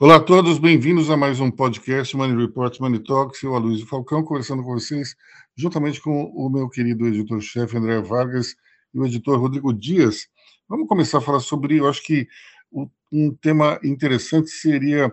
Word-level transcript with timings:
Olá 0.00 0.14
a 0.14 0.20
todos, 0.20 0.60
bem-vindos 0.60 1.10
a 1.10 1.16
mais 1.16 1.40
um 1.40 1.50
podcast 1.50 2.16
Money 2.16 2.36
Report, 2.36 2.78
Money 2.78 3.00
Talks. 3.00 3.42
Eu, 3.42 3.56
Aloysio 3.56 3.84
Falcão, 3.84 4.22
conversando 4.22 4.62
com 4.62 4.72
vocês, 4.72 5.16
juntamente 5.56 6.00
com 6.00 6.22
o 6.22 6.48
meu 6.48 6.68
querido 6.68 7.04
editor-chefe 7.04 7.76
André 7.76 8.00
Vargas 8.00 8.54
e 8.94 9.00
o 9.00 9.04
editor 9.04 9.40
Rodrigo 9.40 9.74
Dias. 9.74 10.28
Vamos 10.68 10.86
começar 10.86 11.18
a 11.18 11.20
falar 11.20 11.40
sobre, 11.40 11.78
eu 11.78 11.88
acho 11.88 12.00
que 12.04 12.28
um 13.10 13.34
tema 13.34 13.80
interessante 13.82 14.50
seria 14.50 15.12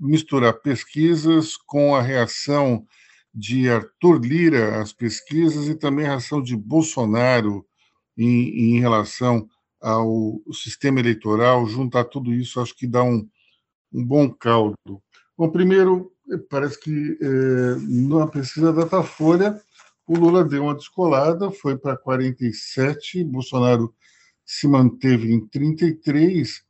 misturar 0.00 0.54
pesquisas 0.54 1.58
com 1.58 1.94
a 1.94 2.00
reação 2.00 2.86
de 3.34 3.68
Arthur 3.68 4.24
Lira 4.24 4.80
às 4.80 4.90
pesquisas 4.90 5.68
e 5.68 5.74
também 5.74 6.06
a 6.06 6.12
reação 6.12 6.42
de 6.42 6.56
Bolsonaro 6.56 7.62
em, 8.16 8.76
em 8.76 8.80
relação 8.80 9.46
ao 9.82 10.40
sistema 10.50 10.98
eleitoral, 10.98 11.66
juntar 11.66 12.04
tudo 12.04 12.32
isso, 12.32 12.58
acho 12.58 12.74
que 12.74 12.86
dá 12.86 13.02
um 13.02 13.28
um 13.94 14.04
bom 14.04 14.28
caldo. 14.28 14.76
Bom, 15.38 15.48
primeiro, 15.48 16.12
parece 16.50 16.78
que 16.80 17.18
é, 17.20 17.76
na 17.80 18.26
pesquisa 18.26 18.72
da 18.72 18.82
Datafolha, 18.82 19.60
o 20.06 20.18
Lula 20.18 20.44
deu 20.44 20.64
uma 20.64 20.74
descolada, 20.74 21.50
foi 21.50 21.78
para 21.78 21.96
47, 21.96 23.24
Bolsonaro 23.24 23.94
se 24.44 24.68
manteve 24.68 25.32
em 25.32 25.46
33, 25.46 26.62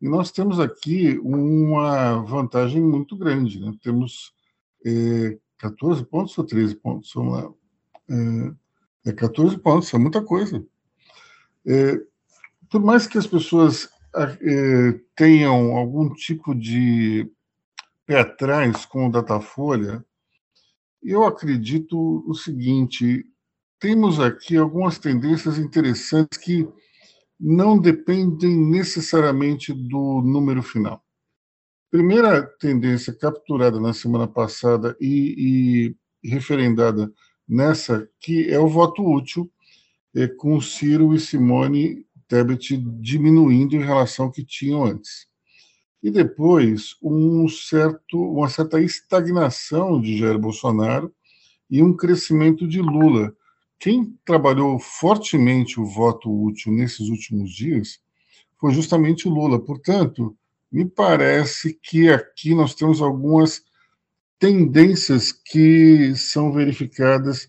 e 0.00 0.08
nós 0.08 0.30
temos 0.30 0.58
aqui 0.58 1.18
uma 1.22 2.22
vantagem 2.22 2.80
muito 2.80 3.16
grande. 3.16 3.60
Né? 3.60 3.74
Temos 3.82 4.32
é, 4.86 5.36
14 5.58 6.04
pontos 6.06 6.38
ou 6.38 6.44
13 6.44 6.74
pontos? 6.76 7.12
Vamos 7.14 7.34
lá. 7.34 7.50
É, 9.04 9.10
é 9.10 9.12
14 9.12 9.58
pontos, 9.58 9.92
é 9.92 9.98
muita 9.98 10.22
coisa. 10.22 10.64
É, 11.66 12.00
por 12.70 12.80
mais 12.80 13.06
que 13.06 13.18
as 13.18 13.26
pessoas 13.26 13.90
tenham 15.14 15.76
algum 15.76 16.12
tipo 16.12 16.54
de 16.54 17.30
pé 18.06 18.20
atrás 18.20 18.84
com 18.84 19.06
o 19.06 19.10
Datafolha, 19.10 20.04
eu 21.02 21.24
acredito 21.24 22.24
o 22.26 22.34
seguinte: 22.34 23.24
temos 23.78 24.20
aqui 24.20 24.56
algumas 24.56 24.98
tendências 24.98 25.58
interessantes 25.58 26.38
que 26.38 26.68
não 27.38 27.78
dependem 27.78 28.56
necessariamente 28.56 29.72
do 29.72 30.20
número 30.22 30.62
final. 30.62 31.02
Primeira 31.90 32.42
tendência 32.42 33.12
capturada 33.12 33.80
na 33.80 33.92
semana 33.92 34.28
passada 34.28 34.96
e, 35.00 35.96
e 36.22 36.28
referendada 36.28 37.10
nessa, 37.48 38.08
que 38.20 38.48
é 38.48 38.58
o 38.58 38.68
voto 38.68 39.02
útil, 39.02 39.50
é, 40.14 40.28
com 40.28 40.60
Ciro 40.60 41.14
e 41.14 41.20
Simone 41.20 42.06
Tebet 42.30 42.76
diminuindo 43.00 43.74
em 43.74 43.84
relação 43.84 44.26
ao 44.26 44.30
que 44.30 44.44
tinham 44.44 44.84
antes. 44.84 45.26
E 46.00 46.12
depois, 46.12 46.94
um 47.02 47.48
certo, 47.48 48.22
uma 48.22 48.48
certa 48.48 48.80
estagnação 48.80 50.00
de 50.00 50.16
Jair 50.16 50.38
Bolsonaro 50.38 51.12
e 51.68 51.82
um 51.82 51.92
crescimento 51.94 52.68
de 52.68 52.80
Lula. 52.80 53.34
Quem 53.80 54.16
trabalhou 54.24 54.78
fortemente 54.78 55.80
o 55.80 55.84
voto 55.84 56.30
útil 56.30 56.72
nesses 56.72 57.08
últimos 57.08 57.50
dias 57.52 57.98
foi 58.58 58.72
justamente 58.72 59.26
o 59.26 59.30
Lula. 59.30 59.58
Portanto, 59.58 60.36
me 60.70 60.84
parece 60.84 61.74
que 61.82 62.08
aqui 62.10 62.54
nós 62.54 62.76
temos 62.76 63.02
algumas 63.02 63.62
tendências 64.38 65.32
que 65.32 66.14
são 66.14 66.52
verificadas 66.52 67.48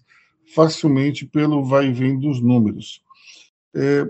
facilmente 0.56 1.26
pelo 1.26 1.64
vai 1.64 1.88
e 1.88 1.94
vem 1.94 2.20
dos 2.20 2.42
números. 2.42 3.04
É, 3.74 4.06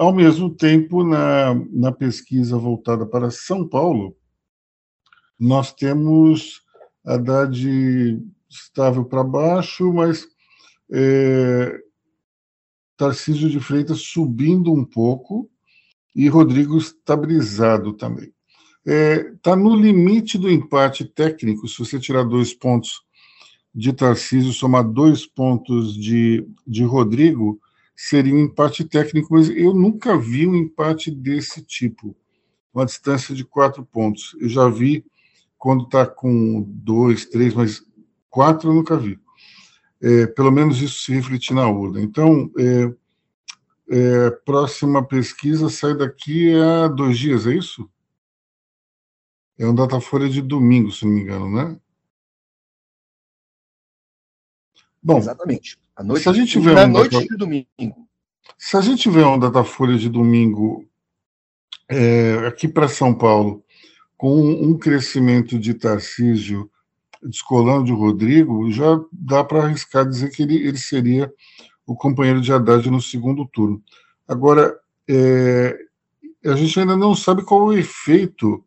ao 0.00 0.14
mesmo 0.14 0.48
tempo, 0.48 1.04
na, 1.04 1.54
na 1.70 1.92
pesquisa 1.92 2.56
voltada 2.56 3.04
para 3.04 3.30
São 3.30 3.68
Paulo, 3.68 4.16
nós 5.38 5.74
temos 5.74 6.62
Haddad 7.04 8.18
estável 8.48 9.04
para 9.04 9.22
baixo, 9.22 9.92
mas 9.92 10.26
é, 10.90 11.78
Tarcísio 12.96 13.50
de 13.50 13.60
Freitas 13.60 14.00
subindo 14.00 14.72
um 14.72 14.86
pouco 14.86 15.50
e 16.16 16.30
Rodrigo 16.30 16.78
estabilizado 16.78 17.92
também. 17.92 18.32
Está 18.86 18.90
é, 18.94 19.34
tá 19.42 19.54
no 19.54 19.76
limite 19.76 20.38
do 20.38 20.50
empate 20.50 21.04
técnico, 21.04 21.68
se 21.68 21.78
você 21.78 22.00
tirar 22.00 22.24
dois 22.24 22.54
pontos 22.54 23.02
de 23.74 23.92
Tarcísio, 23.92 24.54
somar 24.54 24.82
dois 24.82 25.26
pontos 25.26 25.94
de, 25.94 26.48
de 26.66 26.84
Rodrigo, 26.84 27.60
seria 28.02 28.34
um 28.34 28.38
empate 28.38 28.82
técnico, 28.82 29.28
mas 29.34 29.50
eu 29.50 29.74
nunca 29.74 30.16
vi 30.16 30.46
um 30.46 30.54
empate 30.54 31.10
desse 31.10 31.62
tipo, 31.62 32.16
uma 32.72 32.86
distância 32.86 33.34
de 33.34 33.44
quatro 33.44 33.84
pontos. 33.84 34.34
Eu 34.40 34.48
já 34.48 34.66
vi 34.70 35.04
quando 35.58 35.84
está 35.84 36.06
com 36.06 36.62
dois, 36.62 37.26
três, 37.26 37.52
mas 37.52 37.84
quatro 38.30 38.70
eu 38.70 38.74
nunca 38.74 38.96
vi. 38.96 39.20
É, 40.00 40.26
pelo 40.28 40.50
menos 40.50 40.80
isso 40.80 41.00
se 41.00 41.12
refletir 41.12 41.52
na 41.52 41.68
urna. 41.68 42.00
Então, 42.00 42.50
é, 42.58 42.94
é, 43.90 44.30
próxima 44.46 45.06
pesquisa 45.06 45.68
sai 45.68 45.94
daqui 45.94 46.54
a 46.54 46.88
dois 46.88 47.18
dias, 47.18 47.46
é 47.46 47.54
isso? 47.54 47.86
É 49.58 49.66
um 49.66 49.74
Datafolha 49.74 50.26
de 50.26 50.40
domingo, 50.40 50.90
se 50.90 51.04
não 51.04 51.12
me 51.12 51.20
engano, 51.20 51.50
né? 51.50 51.78
Bom, 55.02 55.18
Exatamente. 55.18 55.78
A 56.00 56.02
noite, 56.02 56.22
se 56.22 56.28
a 56.30 56.32
gente 56.32 56.52
tiver 56.52 56.74
na 56.74 56.84
um 56.84 56.88
noite 56.88 57.12
data... 57.12 57.26
de 57.26 57.36
domingo. 57.36 58.08
Se 58.56 58.74
a 58.74 58.80
gente 58.80 59.02
tiver 59.02 59.26
um 59.26 59.38
Datafolha 59.38 59.98
de 59.98 60.08
domingo 60.08 60.88
é, 61.90 62.46
aqui 62.46 62.66
para 62.66 62.88
São 62.88 63.12
Paulo, 63.12 63.62
com 64.16 64.40
um 64.40 64.78
crescimento 64.78 65.58
de 65.58 65.74
Tarcísio 65.74 66.70
descolando 67.22 67.84
de 67.84 67.92
Rodrigo, 67.92 68.72
já 68.72 68.98
dá 69.12 69.44
para 69.44 69.64
arriscar 69.64 70.08
dizer 70.08 70.30
que 70.30 70.42
ele, 70.42 70.66
ele 70.66 70.78
seria 70.78 71.30
o 71.86 71.94
companheiro 71.94 72.40
de 72.40 72.50
Haddad 72.50 72.90
no 72.90 73.02
segundo 73.02 73.46
turno. 73.46 73.82
Agora, 74.26 74.74
é, 75.06 75.78
a 76.46 76.54
gente 76.54 76.80
ainda 76.80 76.96
não 76.96 77.14
sabe 77.14 77.44
qual 77.44 77.66
o 77.66 77.74
efeito 77.74 78.64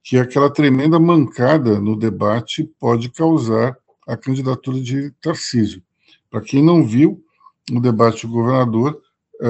que 0.00 0.16
aquela 0.16 0.48
tremenda 0.48 1.00
mancada 1.00 1.80
no 1.80 1.96
debate 1.96 2.70
pode 2.78 3.10
causar 3.10 3.76
à 4.06 4.16
candidatura 4.16 4.80
de 4.80 5.10
Tarcísio. 5.20 5.82
Para 6.30 6.40
quem 6.40 6.62
não 6.62 6.84
viu 6.84 7.22
o 7.70 7.80
debate 7.80 8.26
do 8.26 8.32
governador, 8.32 9.00
é, 9.40 9.46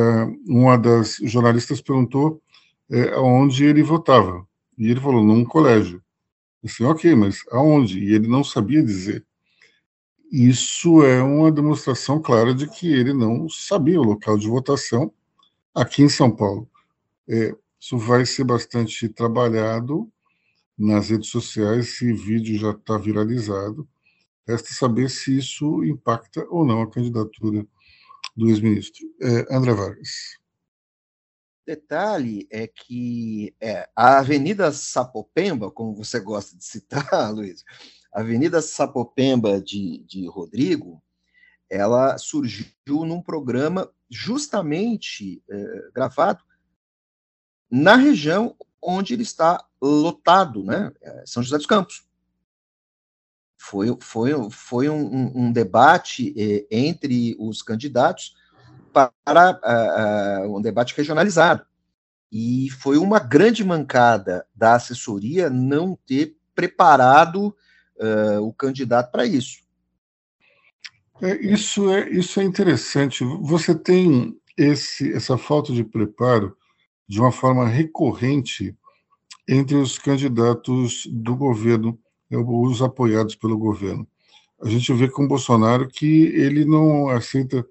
uma 0.47 0.77
das 0.77 1.17
jornalistas 1.23 1.81
perguntou 1.81 2.43
é, 2.91 3.15
aonde 3.15 3.65
ele 3.65 3.83
votava. 3.83 4.47
E 4.77 4.91
ele 4.91 5.01
falou, 5.01 5.25
num 5.25 5.45
colégio. 5.45 6.03
Assim, 6.65 6.85
ok, 6.85 7.15
mas 7.15 7.43
aonde? 7.51 7.99
E 7.99 8.15
ele 8.15 8.29
não 8.29 8.45
sabia 8.45 8.83
dizer. 8.83 9.25
Isso 10.31 11.03
é 11.03 11.23
uma 11.23 11.51
demonstração 11.51 12.21
clara 12.21 12.55
de 12.55 12.69
que 12.69 12.93
ele 12.93 13.15
não 13.15 13.49
sabia 13.49 14.01
o 14.01 14.05
local 14.05 14.37
de 14.37 14.47
votação 14.47 15.13
aqui 15.75 16.03
em 16.03 16.09
São 16.09 16.31
Paulo. 16.31 16.69
É, 17.29 17.55
isso 17.81 17.97
vai 17.97 18.27
ser 18.27 18.45
bastante 18.45 19.09
trabalhado 19.09 20.11
nas 20.77 21.09
redes 21.11 21.31
sociais, 21.31 21.87
esse 21.89 22.13
vídeo 22.13 22.59
já 22.59 22.71
está 22.71 22.97
viralizado. 22.99 23.89
Resta 24.49 24.73
saber 24.73 25.11
se 25.11 25.37
isso 25.37 25.85
impacta 25.85 26.47
ou 26.49 26.65
não 26.65 26.81
a 26.81 26.91
candidatura 26.91 27.67
do 28.35 28.49
ex-ministro. 28.49 29.07
É, 29.21 29.55
André 29.55 29.75
Vargas. 29.75 30.39
Detalhe 31.67 32.49
é 32.51 32.67
que 32.67 33.55
é, 33.61 33.87
a 33.95 34.21
Avenida 34.21 34.73
Sapopemba, 34.73 35.71
como 35.71 35.95
você 35.95 36.19
gosta 36.19 36.57
de 36.57 36.65
citar, 36.65 37.05
Luiz, 37.31 37.63
a 38.11 38.21
Avenida 38.21 38.63
Sapopemba 38.63 39.61
de, 39.61 40.03
de 40.07 40.27
Rodrigo, 40.27 41.03
ela 41.69 42.17
surgiu 42.17 42.71
num 42.89 43.21
programa 43.21 43.93
justamente 44.09 45.43
é, 45.51 45.91
gravado 45.95 46.43
na 47.71 47.97
região 47.97 48.57
onde 48.83 49.13
ele 49.13 49.25
está 49.25 49.63
lotado, 49.79 50.65
né? 50.65 50.91
É, 51.03 51.25
São 51.27 51.43
José 51.43 51.59
dos 51.59 51.67
Campos. 51.67 52.08
Foi, 53.59 53.95
foi, 54.01 54.31
foi 54.51 54.89
um, 54.89 55.33
um 55.35 55.53
debate 55.53 56.33
eh, 56.39 56.67
entre 56.71 57.37
os 57.39 57.61
candidatos 57.61 58.35
para 58.93 59.61
uh, 60.45 60.57
um 60.57 60.63
debate 60.63 60.97
regionalizado. 60.97 61.67
E 62.31 62.69
foi 62.81 62.99
uma 62.99 63.19
grande 63.19 63.65
mancada 63.65 64.47
da 64.55 64.75
assessoria 64.75 65.51
não 65.51 65.99
ter 66.07 66.37
preparado 66.55 67.55
uh, 67.99 68.41
o 68.43 68.53
candidato 68.53 69.11
para 69.11 69.27
isso. 69.27 69.59
É, 71.21 71.37
isso, 71.45 71.91
é, 71.93 72.09
isso 72.11 72.41
é 72.41 72.45
interessante. 72.45 73.25
Você 73.43 73.75
tem 73.75 74.39
esse, 74.57 75.13
essa 75.13 75.37
falta 75.37 75.73
de 75.73 75.83
preparo 75.83 76.57
de 77.09 77.21
uma 77.21 77.33
forma 77.33 77.67
recorrente 77.67 78.77
entre 79.49 79.77
os 79.77 79.99
candidatos 79.99 81.07
do 81.11 81.35
governo 81.35 81.99
os 82.31 82.83
apoiados 82.83 83.35
pelo 83.35 83.59
governo. 83.59 84.07
A 84.61 84.69
gente 84.69 84.93
vê 84.93 85.09
com 85.09 85.25
o 85.25 85.29
Bolsonaro 85.29 85.89
que 85.89 86.27
ele 86.35 86.65
não 86.65 87.09
aceita 87.09 87.65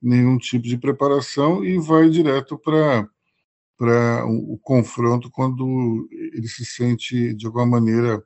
nenhum 0.00 0.36
tipo 0.36 0.66
de 0.66 0.76
preparação 0.76 1.64
e 1.64 1.78
vai 1.78 2.08
direto 2.10 2.58
para 2.58 3.08
para 3.76 4.24
o, 4.26 4.56
confronto 4.58 5.30
quando 5.30 6.08
ele 6.10 6.46
se 6.48 6.64
sente, 6.64 7.34
de 7.34 7.46
alguma 7.46 7.66
maneira, 7.66 8.24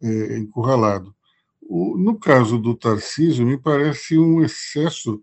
é, 0.00 0.38
encurralado. 0.38 1.14
O, 1.60 1.96
no 1.98 2.18
caso 2.18 2.58
do 2.58 2.74
Tarcísio, 2.74 3.44
me 3.44 3.58
parece 3.58 4.16
um 4.16 4.42
excesso 4.42 5.20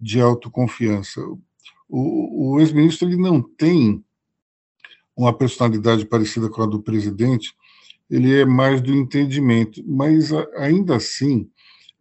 de 0.00 0.20
autoconfiança. 0.20 1.20
O, 1.88 2.54
o 2.54 2.60
ex-ministro 2.60 3.06
ele 3.08 3.16
não 3.16 3.42
tem 3.42 4.02
uma 5.16 5.36
personalidade 5.36 6.06
parecida 6.06 6.48
com 6.48 6.62
a 6.62 6.66
do 6.66 6.82
presidente, 6.82 7.54
ele 8.10 8.40
é 8.40 8.44
mais 8.44 8.80
do 8.80 8.92
entendimento, 8.94 9.82
mas 9.86 10.32
ainda 10.56 10.96
assim, 10.96 11.50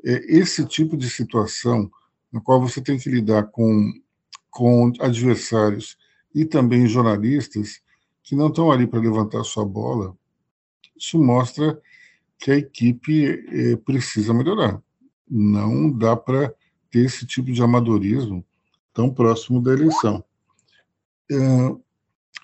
é, 0.04 0.38
esse 0.38 0.66
tipo 0.66 0.98
de 0.98 1.10
situação 1.10 1.90
na 2.32 2.42
qual 2.42 2.60
você 2.60 2.82
tem 2.82 2.98
que 2.98 3.10
lidar 3.10 3.44
com, 3.44 3.94
com 4.50 4.92
adversários 5.00 5.98
e 6.34 6.44
também 6.44 6.88
jornalistas 6.88 7.82
que 8.24 8.36
não 8.36 8.48
estão 8.48 8.72
ali 8.72 8.88
para 8.88 9.00
levantar 9.00 9.44
sua 9.44 9.66
bola, 9.66 10.18
isso 10.98 11.22
mostra 11.22 11.80
que 12.40 12.52
a 12.52 12.58
equipe 12.58 13.46
é, 13.48 13.76
precisa 13.78 14.34
melhorar. 14.34 14.82
Não 15.30 15.92
dá 15.92 16.16
para 16.16 16.54
ter 16.90 17.06
esse 17.06 17.26
tipo 17.26 17.52
de 17.52 17.62
amadorismo 17.62 18.44
tão 18.94 19.14
próximo 19.14 19.62
da 19.62 19.74
eleição. 19.74 20.24
É, 21.32 21.36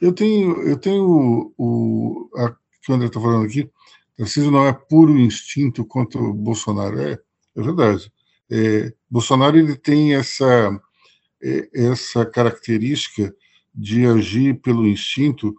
eu 0.01 0.13
tenho, 0.13 0.61
eu 0.61 0.77
tenho 0.77 1.53
o, 1.57 2.29
a, 2.35 2.55
que 2.89 2.93
o 2.93 2.95
André 2.95 3.07
está 3.07 3.21
falando 3.21 3.45
aqui, 3.45 3.69
Tarcísio 4.17 4.51
não 4.51 4.65
é 4.65 4.73
puro 4.73 5.17
instinto 5.17 5.85
contra 5.85 6.19
o 6.19 6.33
Bolsonaro, 6.33 6.99
é, 6.99 7.19
é 7.55 7.61
verdade. 7.61 8.11
É, 8.49 8.91
Bolsonaro 9.09 9.57
ele 9.57 9.75
tem 9.75 10.15
essa, 10.15 10.81
é, 11.41 11.69
essa 11.71 12.25
característica 12.25 13.33
de 13.73 14.07
agir 14.07 14.59
pelo 14.59 14.87
instinto 14.87 15.55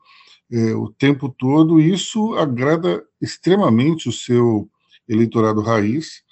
é, 0.51 0.75
o 0.75 0.91
tempo 0.91 1.29
todo, 1.29 1.81
e 1.81 1.93
isso 1.93 2.35
agrada 2.35 3.05
extremamente 3.23 4.09
o 4.09 4.13
seu 4.13 4.69
eleitorado 5.09 5.61
raiz, 5.61 6.23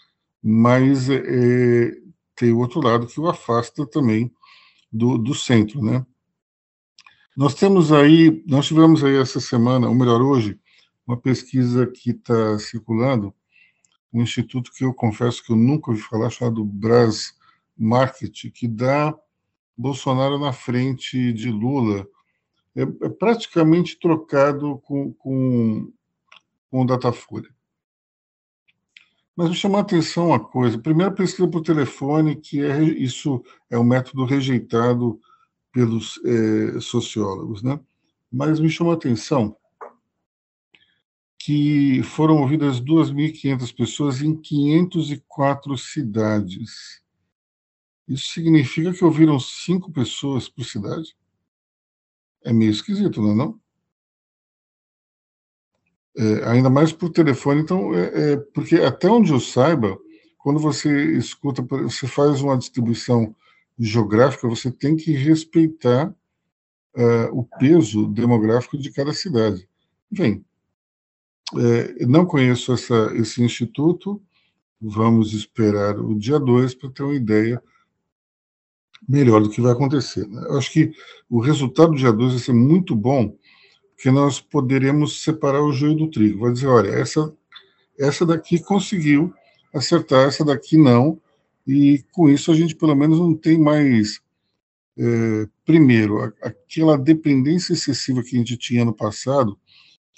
mas 0.42 1.08
é, 1.08 1.92
tem 2.34 2.52
o 2.52 2.58
outro 2.58 2.80
lado 2.80 3.06
que 3.06 3.20
o 3.20 3.28
afasta 3.28 3.86
também 3.86 4.30
do, 4.92 5.16
do 5.16 5.34
centro, 5.34 5.80
né? 5.80 6.04
Nós 7.36 7.54
temos 7.54 7.92
aí, 7.92 8.42
nós 8.48 8.66
tivemos 8.66 9.04
aí 9.04 9.16
essa 9.16 9.38
semana, 9.38 9.88
ou 9.88 9.94
melhor, 9.94 10.20
hoje, 10.20 10.58
uma 11.08 11.16
pesquisa 11.16 11.86
que 11.86 12.10
está 12.10 12.58
circulando, 12.58 13.34
um 14.12 14.22
instituto 14.22 14.70
que 14.70 14.84
eu 14.84 14.92
confesso 14.92 15.42
que 15.42 15.50
eu 15.50 15.56
nunca 15.56 15.90
ouvi 15.90 16.02
falar, 16.02 16.28
chamado 16.28 16.62
Bras 16.62 17.34
Market, 17.76 18.50
que 18.52 18.68
dá 18.68 19.18
Bolsonaro 19.74 20.38
na 20.38 20.52
frente 20.52 21.32
de 21.32 21.50
Lula. 21.50 22.06
É, 22.76 22.82
é 22.82 23.08
praticamente 23.08 23.98
trocado 23.98 24.78
com, 24.84 25.12
com, 25.14 25.90
com 26.70 26.82
o 26.82 26.86
Datafolha. 26.86 27.48
Mas 29.34 29.48
me 29.48 29.54
chamou 29.54 29.78
a 29.78 29.82
atenção 29.82 30.28
uma 30.28 30.40
coisa. 30.40 30.78
Primeiro, 30.78 31.14
pesquisa 31.14 31.48
por 31.48 31.62
telefone, 31.62 32.36
que 32.36 32.60
é 32.60 32.82
isso 32.82 33.42
é 33.70 33.78
um 33.78 33.84
método 33.84 34.24
rejeitado 34.26 35.18
pelos 35.72 36.20
é, 36.24 36.80
sociólogos, 36.80 37.62
né? 37.62 37.80
Mas 38.30 38.60
me 38.60 38.68
chamou 38.68 38.92
a 38.92 38.96
atenção 38.96 39.56
que 41.38 42.02
foram 42.02 42.38
ouvidas 42.38 42.80
2.500 42.80 43.74
pessoas 43.74 44.20
em 44.20 44.34
504 44.34 45.78
cidades. 45.78 47.00
Isso 48.08 48.32
significa 48.32 48.92
que 48.92 49.04
ouviram 49.04 49.38
cinco 49.38 49.92
pessoas 49.92 50.48
por 50.48 50.64
cidade? 50.64 51.16
É 52.42 52.52
meio 52.52 52.70
esquisito, 52.70 53.22
não 53.22 53.32
é? 53.32 53.34
Não? 53.34 53.60
É, 56.16 56.48
ainda 56.48 56.68
mais 56.68 56.92
por 56.92 57.10
telefone, 57.10 57.60
então, 57.60 57.94
é, 57.94 58.32
é, 58.32 58.36
porque 58.36 58.76
até 58.76 59.08
onde 59.08 59.30
eu 59.30 59.38
saiba, 59.38 59.96
quando 60.38 60.58
você 60.58 61.12
escuta, 61.16 61.62
você 61.62 62.08
faz 62.08 62.40
uma 62.40 62.58
distribuição 62.58 63.36
geográfica, 63.78 64.48
você 64.48 64.70
tem 64.70 64.96
que 64.96 65.12
respeitar 65.12 66.12
uh, 66.96 67.38
o 67.38 67.44
peso 67.44 68.08
demográfico 68.08 68.76
de 68.76 68.90
cada 68.90 69.12
cidade. 69.12 69.68
Bem, 70.10 70.44
é, 71.56 72.06
não 72.06 72.26
conheço 72.26 72.72
essa, 72.72 73.12
esse 73.14 73.42
instituto, 73.42 74.20
vamos 74.80 75.32
esperar 75.32 75.98
o 75.98 76.14
dia 76.14 76.38
2 76.38 76.74
para 76.74 76.90
ter 76.90 77.02
uma 77.02 77.14
ideia 77.14 77.62
melhor 79.08 79.42
do 79.42 79.50
que 79.50 79.60
vai 79.60 79.72
acontecer. 79.72 80.26
Né? 80.26 80.44
Eu 80.48 80.58
acho 80.58 80.70
que 80.70 80.92
o 81.28 81.40
resultado 81.40 81.92
do 81.92 81.96
dia 81.96 82.12
2 82.12 82.32
vai 82.32 82.42
ser 82.42 82.52
muito 82.52 82.94
bom, 82.94 83.36
porque 83.94 84.10
nós 84.10 84.40
poderemos 84.40 85.22
separar 85.22 85.62
o 85.62 85.72
joio 85.72 85.94
do 85.94 86.10
trigo. 86.10 86.40
Vai 86.40 86.52
dizer, 86.52 86.66
olha, 86.66 86.90
essa, 86.90 87.32
essa 87.98 88.26
daqui 88.26 88.58
conseguiu 88.58 89.32
acertar, 89.74 90.26
essa 90.26 90.44
daqui 90.44 90.76
não, 90.76 91.20
e 91.66 92.04
com 92.12 92.28
isso 92.28 92.50
a 92.50 92.54
gente 92.54 92.74
pelo 92.74 92.94
menos 92.94 93.18
não 93.18 93.34
tem 93.34 93.58
mais, 93.58 94.20
é, 94.96 95.48
primeiro, 95.64 96.32
aquela 96.42 96.96
dependência 96.96 97.72
excessiva 97.72 98.22
que 98.22 98.36
a 98.36 98.38
gente 98.38 98.56
tinha 98.56 98.84
no 98.84 98.94
passado, 98.94 99.58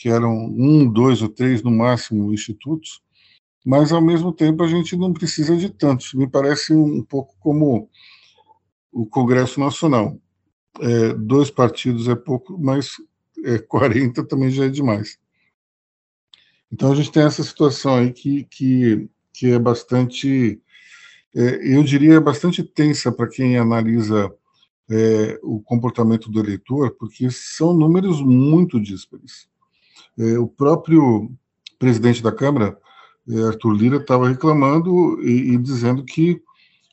que 0.01 0.09
eram 0.09 0.35
um, 0.47 0.91
dois 0.91 1.21
ou 1.21 1.29
três 1.29 1.63
no 1.63 1.71
máximo 1.71 2.33
institutos, 2.33 3.03
mas 3.63 3.93
ao 3.93 4.01
mesmo 4.01 4.33
tempo 4.33 4.63
a 4.63 4.67
gente 4.67 4.97
não 4.97 5.13
precisa 5.13 5.55
de 5.55 5.69
tantos. 5.69 6.15
Me 6.15 6.27
parece 6.27 6.73
um 6.73 7.03
pouco 7.05 7.37
como 7.39 7.87
o 8.91 9.05
Congresso 9.05 9.61
Nacional. 9.61 10.19
É, 10.81 11.13
dois 11.13 11.51
partidos 11.51 12.09
é 12.09 12.15
pouco, 12.15 12.59
mas 12.59 12.93
é, 13.45 13.59
40 13.69 14.25
também 14.25 14.51
já 14.51 14.65
é 14.65 14.69
demais. 14.71 15.19
Então 16.73 16.93
a 16.93 16.95
gente 16.95 17.13
tem 17.13 17.25
essa 17.25 17.43
situação 17.43 17.97
aí 17.97 18.11
que, 18.11 18.45
que, 18.45 19.07
que 19.35 19.51
é 19.51 19.59
bastante, 19.59 20.63
é, 21.37 21.77
eu 21.77 21.83
diria, 21.83 22.19
bastante 22.23 22.63
tensa 22.63 23.13
para 23.13 23.29
quem 23.29 23.59
analisa 23.59 24.33
é, 24.91 25.39
o 25.43 25.61
comportamento 25.61 26.31
do 26.31 26.41
eleitor, 26.41 26.97
porque 26.99 27.31
são 27.31 27.75
números 27.75 28.23
muito 28.23 28.81
díspares. 28.81 29.50
É, 30.19 30.39
o 30.39 30.47
próprio 30.47 31.31
presidente 31.79 32.23
da 32.23 32.33
Câmara, 32.33 32.79
é, 33.29 33.43
Arthur 33.43 33.73
Lira, 33.73 33.97
estava 33.97 34.29
reclamando 34.29 35.21
e, 35.23 35.55
e 35.55 35.59
dizendo 35.59 36.05
que 36.05 36.43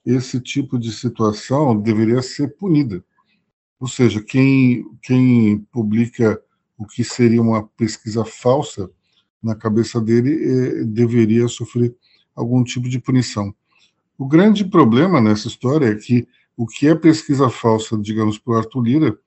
esse 0.06 0.40
tipo 0.40 0.80
de 0.80 0.92
situação 0.92 1.80
deveria 1.80 2.22
ser 2.22 2.56
punida. 2.56 3.04
Ou 3.80 3.88
seja, 3.88 4.22
quem, 4.22 4.86
quem 5.04 5.60
publica 5.72 6.42
o 6.78 6.86
que 6.86 7.04
seria 7.04 7.42
uma 7.42 7.64
pesquisa 7.64 8.24
falsa 8.24 8.90
na 9.42 9.56
cabeça 9.56 10.00
dele 10.00 10.32
eh, 10.32 10.84
deveria 10.86 11.48
sofrer 11.48 11.96
algum 12.36 12.64
tipo 12.64 12.88
de 12.88 13.00
punição. 13.00 13.54
O 14.18 14.28
grande 14.28 14.66
problema 14.66 15.20
nessa 15.20 15.48
história 15.48 15.88
é 15.88 15.96
que 15.96 16.28
o 16.56 16.66
que 16.66 16.88
é 16.88 16.96
pesquisa 16.96 17.50
falsa, 17.50 17.98
digamos, 17.98 18.38
para 18.38 18.54
o 18.54 18.58
Arthur 18.58 18.82
Lira, 18.82 19.20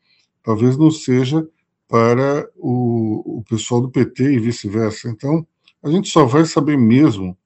talvez 0.43 0.77
não 0.77 0.91
seja 0.91 1.47
para 1.91 2.49
o, 2.55 3.39
o 3.39 3.45
pessoal 3.45 3.81
do 3.81 3.91
PT 3.91 4.35
e 4.35 4.39
vice-versa. 4.39 5.09
Então, 5.09 5.45
a 5.83 5.91
gente 5.91 6.09
só 6.09 6.25
vai 6.25 6.45
saber 6.45 6.79
mesmo 6.79 7.37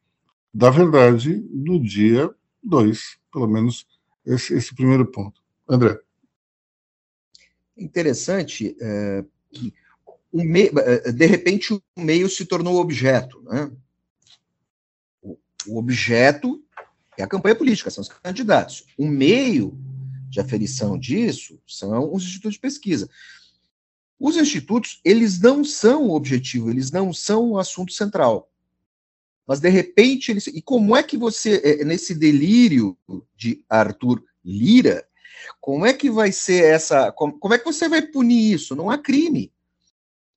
da 0.52 0.68
verdade 0.68 1.42
no 1.50 1.82
dia 1.82 2.30
2, 2.62 3.16
pelo 3.32 3.48
menos 3.48 3.86
esse, 4.24 4.52
esse, 4.52 4.74
primeiro 4.74 5.06
ponto. 5.06 5.40
André. 5.66 5.98
Interessante 7.74 8.76
é, 8.78 9.24
que 9.50 9.72
o 10.30 10.42
é, 10.42 11.10
de 11.10 11.26
repente 11.26 11.72
o 11.72 11.82
meio 11.96 12.28
se 12.28 12.44
tornou 12.44 12.76
objeto. 12.76 13.40
Né? 13.44 13.72
O, 15.22 15.38
o 15.68 15.78
objeto 15.78 16.62
é 17.16 17.22
a 17.22 17.28
campanha 17.28 17.56
política, 17.56 17.90
são 17.90 18.02
os 18.02 18.08
candidatos. 18.08 18.84
O 18.98 19.08
meio 19.08 19.74
de 20.28 20.38
aferição 20.38 20.98
disso 20.98 21.58
são 21.66 22.12
os 22.12 22.24
institutos 22.24 22.54
de 22.54 22.60
pesquisa. 22.60 23.08
Os 24.18 24.36
institutos, 24.36 25.00
eles 25.04 25.40
não 25.40 25.64
são 25.64 26.08
o 26.08 26.14
objetivo, 26.14 26.70
eles 26.70 26.90
não 26.90 27.12
são 27.12 27.50
o 27.50 27.58
assunto 27.58 27.92
central. 27.92 28.50
Mas, 29.46 29.60
de 29.60 29.68
repente, 29.68 30.30
eles. 30.30 30.46
E 30.46 30.62
como 30.62 30.96
é 30.96 31.02
que 31.02 31.16
você, 31.16 31.60
é, 31.62 31.84
nesse 31.84 32.14
delírio 32.14 32.96
de 33.36 33.62
Arthur 33.68 34.24
Lira, 34.44 35.06
como 35.60 35.84
é 35.84 35.92
que 35.92 36.10
vai 36.10 36.32
ser 36.32 36.64
essa. 36.64 37.12
Como, 37.12 37.38
como 37.38 37.54
é 37.54 37.58
que 37.58 37.64
você 37.64 37.88
vai 37.88 38.02
punir 38.02 38.54
isso? 38.54 38.74
Não 38.74 38.88
há 38.88 38.96
crime. 38.96 39.52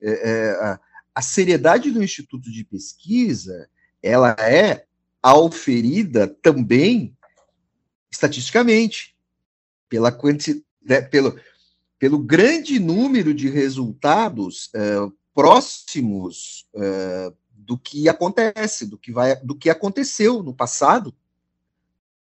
É, 0.01 0.10
é, 0.10 0.50
a, 0.51 0.79
a 1.15 1.22
seriedade 1.22 1.89
do 1.91 2.03
Instituto 2.03 2.51
de 2.51 2.63
Pesquisa 2.63 3.69
ela 4.01 4.36
é 4.39 4.86
auferida 5.22 6.27
também 6.27 7.17
estatisticamente 8.12 9.15
pela 9.89 10.12
quantidade, 10.12 10.65
né, 10.81 11.01
pelo, 11.01 11.38
pelo 12.00 12.20
grande 12.20 12.80
número 12.80 13.34
de 13.34 13.50
resultados 13.50 14.70
uh, 14.75 15.12
próximos 15.34 16.68
uh, 16.74 17.36
do 17.51 17.77
que 17.77 18.08
acontece, 18.08 18.86
do 18.86 18.98
que 18.98 19.12
vai, 19.12 19.36
do 19.38 19.56
que 19.56 19.70
aconteceu 19.70 20.42
no 20.42 20.54
passado. 20.54 21.13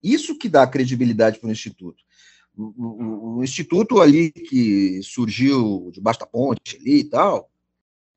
Isso 0.01 0.37
que 0.37 0.49
dá 0.49 0.65
credibilidade 0.65 1.39
para 1.39 1.49
o 1.49 1.51
instituto. 1.51 2.03
o, 2.55 3.37
o, 3.37 3.43
instituto 3.43 3.99
ali 3.99 4.31
que 4.31 5.01
surgiu 5.03 5.89
debaixo 5.93 6.19
da 6.19 6.25
ponte 6.25 6.77
ali 6.77 6.99
e 6.99 7.03
tal, 7.03 7.49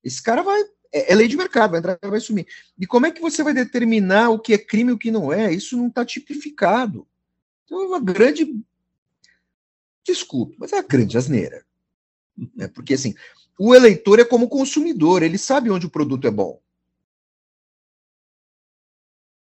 esse 0.03 0.23
cara 0.23 0.43
vai. 0.43 0.62
É, 0.93 1.12
é 1.12 1.15
lei 1.15 1.29
de 1.29 1.37
mercado, 1.37 1.73
vai 1.73 1.81
entrar 1.81 1.99
vai 2.03 2.21
sumir. 2.21 2.47
E 2.79 2.87
como 2.87 3.07
é 3.07 3.11
que 3.11 3.21
você 3.21 3.43
vai 3.43 3.53
determinar 3.53 4.31
o 4.31 4.38
que 4.38 4.55
é 4.55 4.59
crime 4.59 4.91
e 4.91 4.95
o 4.95 4.99
que 4.99 5.11
não 5.11 5.33
é? 5.33 5.53
Isso 5.53 5.77
não 5.77 5.88
está 5.88 6.05
tipificado. 6.05 7.07
Então 7.65 7.83
é 7.83 7.87
uma 7.87 8.00
grande. 8.00 8.47
Desculpe, 10.09 10.57
mas 10.59 10.73
é 10.73 10.77
uma 10.77 10.83
grande 10.83 11.19
asneira. 11.19 11.67
É 12.59 12.67
porque 12.67 12.95
assim, 12.95 13.15
o 13.59 13.75
eleitor 13.75 14.19
é 14.19 14.25
como 14.25 14.49
consumidor, 14.49 15.23
ele 15.23 15.37
sabe 15.37 15.71
onde 15.71 15.85
o 15.85 15.91
produto 15.91 16.27
é 16.27 16.31
bom. 16.31 16.62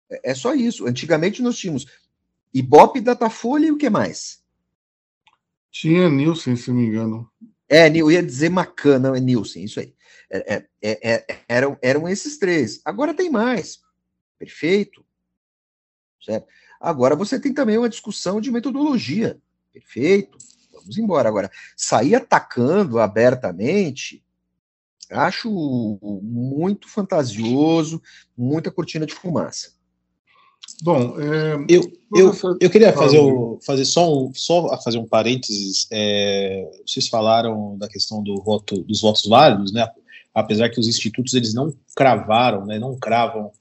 É, 0.09 0.31
é 0.31 0.35
só 0.35 0.53
isso. 0.53 0.85
Antigamente 0.85 1.41
nós 1.41 1.57
tínhamos 1.57 1.85
Ibope, 2.53 2.99
Datafolha 2.99 3.67
e 3.67 3.71
o 3.71 3.77
que 3.77 3.89
mais? 3.89 4.43
Tinha 5.71 6.09
Nielsen, 6.09 6.57
se 6.57 6.71
não 6.71 6.77
me 6.77 6.87
engano. 6.87 7.31
É, 7.69 7.87
eu 7.95 8.11
ia 8.11 8.21
dizer 8.21 8.49
Macan, 8.49 8.99
não, 8.99 9.15
é 9.15 9.19
Nielsen, 9.21 9.63
isso 9.63 9.79
aí. 9.79 9.95
É, 10.29 10.55
é, 10.55 10.67
é, 10.81 11.13
é, 11.33 11.43
eram, 11.47 11.77
eram 11.81 12.09
esses 12.09 12.37
três. 12.37 12.81
Agora 12.83 13.13
tem 13.13 13.29
mais. 13.29 13.79
Perfeito. 14.37 15.05
Certo? 16.21 16.47
Agora 16.81 17.15
você 17.15 17.39
tem 17.39 17.53
também 17.53 17.77
uma 17.77 17.87
discussão 17.87 18.41
de 18.41 18.51
metodologia. 18.51 19.39
Perfeito. 19.73 20.37
Vamos 20.73 20.97
embora. 20.97 21.29
Agora, 21.29 21.51
sair 21.75 22.15
atacando 22.15 22.99
abertamente, 22.99 24.23
acho 25.09 25.49
muito 26.21 26.87
fantasioso, 26.87 28.01
muita 28.37 28.71
cortina 28.71 29.05
de 29.05 29.13
fumaça. 29.13 29.79
Bom, 30.81 31.19
é, 31.19 31.65
eu, 31.67 31.81
eu, 32.15 32.31
eu 32.59 32.69
queria 32.69 32.93
fazer, 32.93 33.19
o, 33.19 33.59
fazer 33.65 33.85
só, 33.85 34.13
um, 34.13 34.31
só 34.33 34.79
fazer 34.81 34.97
um 34.97 35.07
parênteses. 35.07 35.87
É, 35.91 36.69
vocês 36.85 37.07
falaram 37.07 37.77
da 37.77 37.87
questão 37.87 38.23
do 38.23 38.41
voto, 38.41 38.81
dos 38.83 39.01
votos 39.01 39.25
válidos, 39.25 39.73
né? 39.73 39.87
Apesar 40.33 40.69
que 40.69 40.79
os 40.79 40.87
institutos 40.87 41.33
eles 41.33 41.53
não 41.53 41.73
cravaram, 41.95 42.65
né? 42.65 42.79
Não 42.79 42.97
cravam 42.97 43.51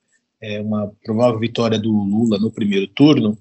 é, 0.40 0.60
uma 0.60 0.92
provável 1.04 1.40
vitória 1.40 1.78
do 1.78 1.90
Lula 1.90 2.38
no 2.38 2.52
primeiro 2.52 2.86
turno. 2.88 3.36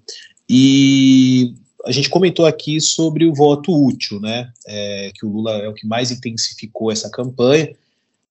E 0.50 1.54
a 1.88 1.92
gente 1.92 2.10
comentou 2.10 2.46
aqui 2.46 2.82
sobre 2.82 3.26
o 3.26 3.34
voto 3.34 3.74
útil, 3.74 4.20
né? 4.20 4.52
É, 4.68 5.12
que 5.16 5.26
o 5.26 5.30
Lula 5.30 5.54
é 5.54 5.70
o 5.70 5.74
que 5.74 5.88
mais 5.88 6.12
intensificou 6.12 6.92
essa 6.92 7.10
campanha. 7.10 7.74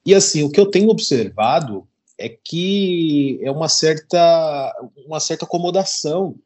E 0.05 0.15
assim, 0.15 0.43
o 0.43 0.51
que 0.51 0.61
eu 0.61 0.67
tenho 0.67 0.91
observado 0.91 1.89
é 2.19 2.29
que 2.29 3.41
é 3.43 3.51
uma 3.51 3.69
certa, 3.69 4.75
uma 5.07 5.21
certa 5.21 5.47
acomodação 5.47 6.37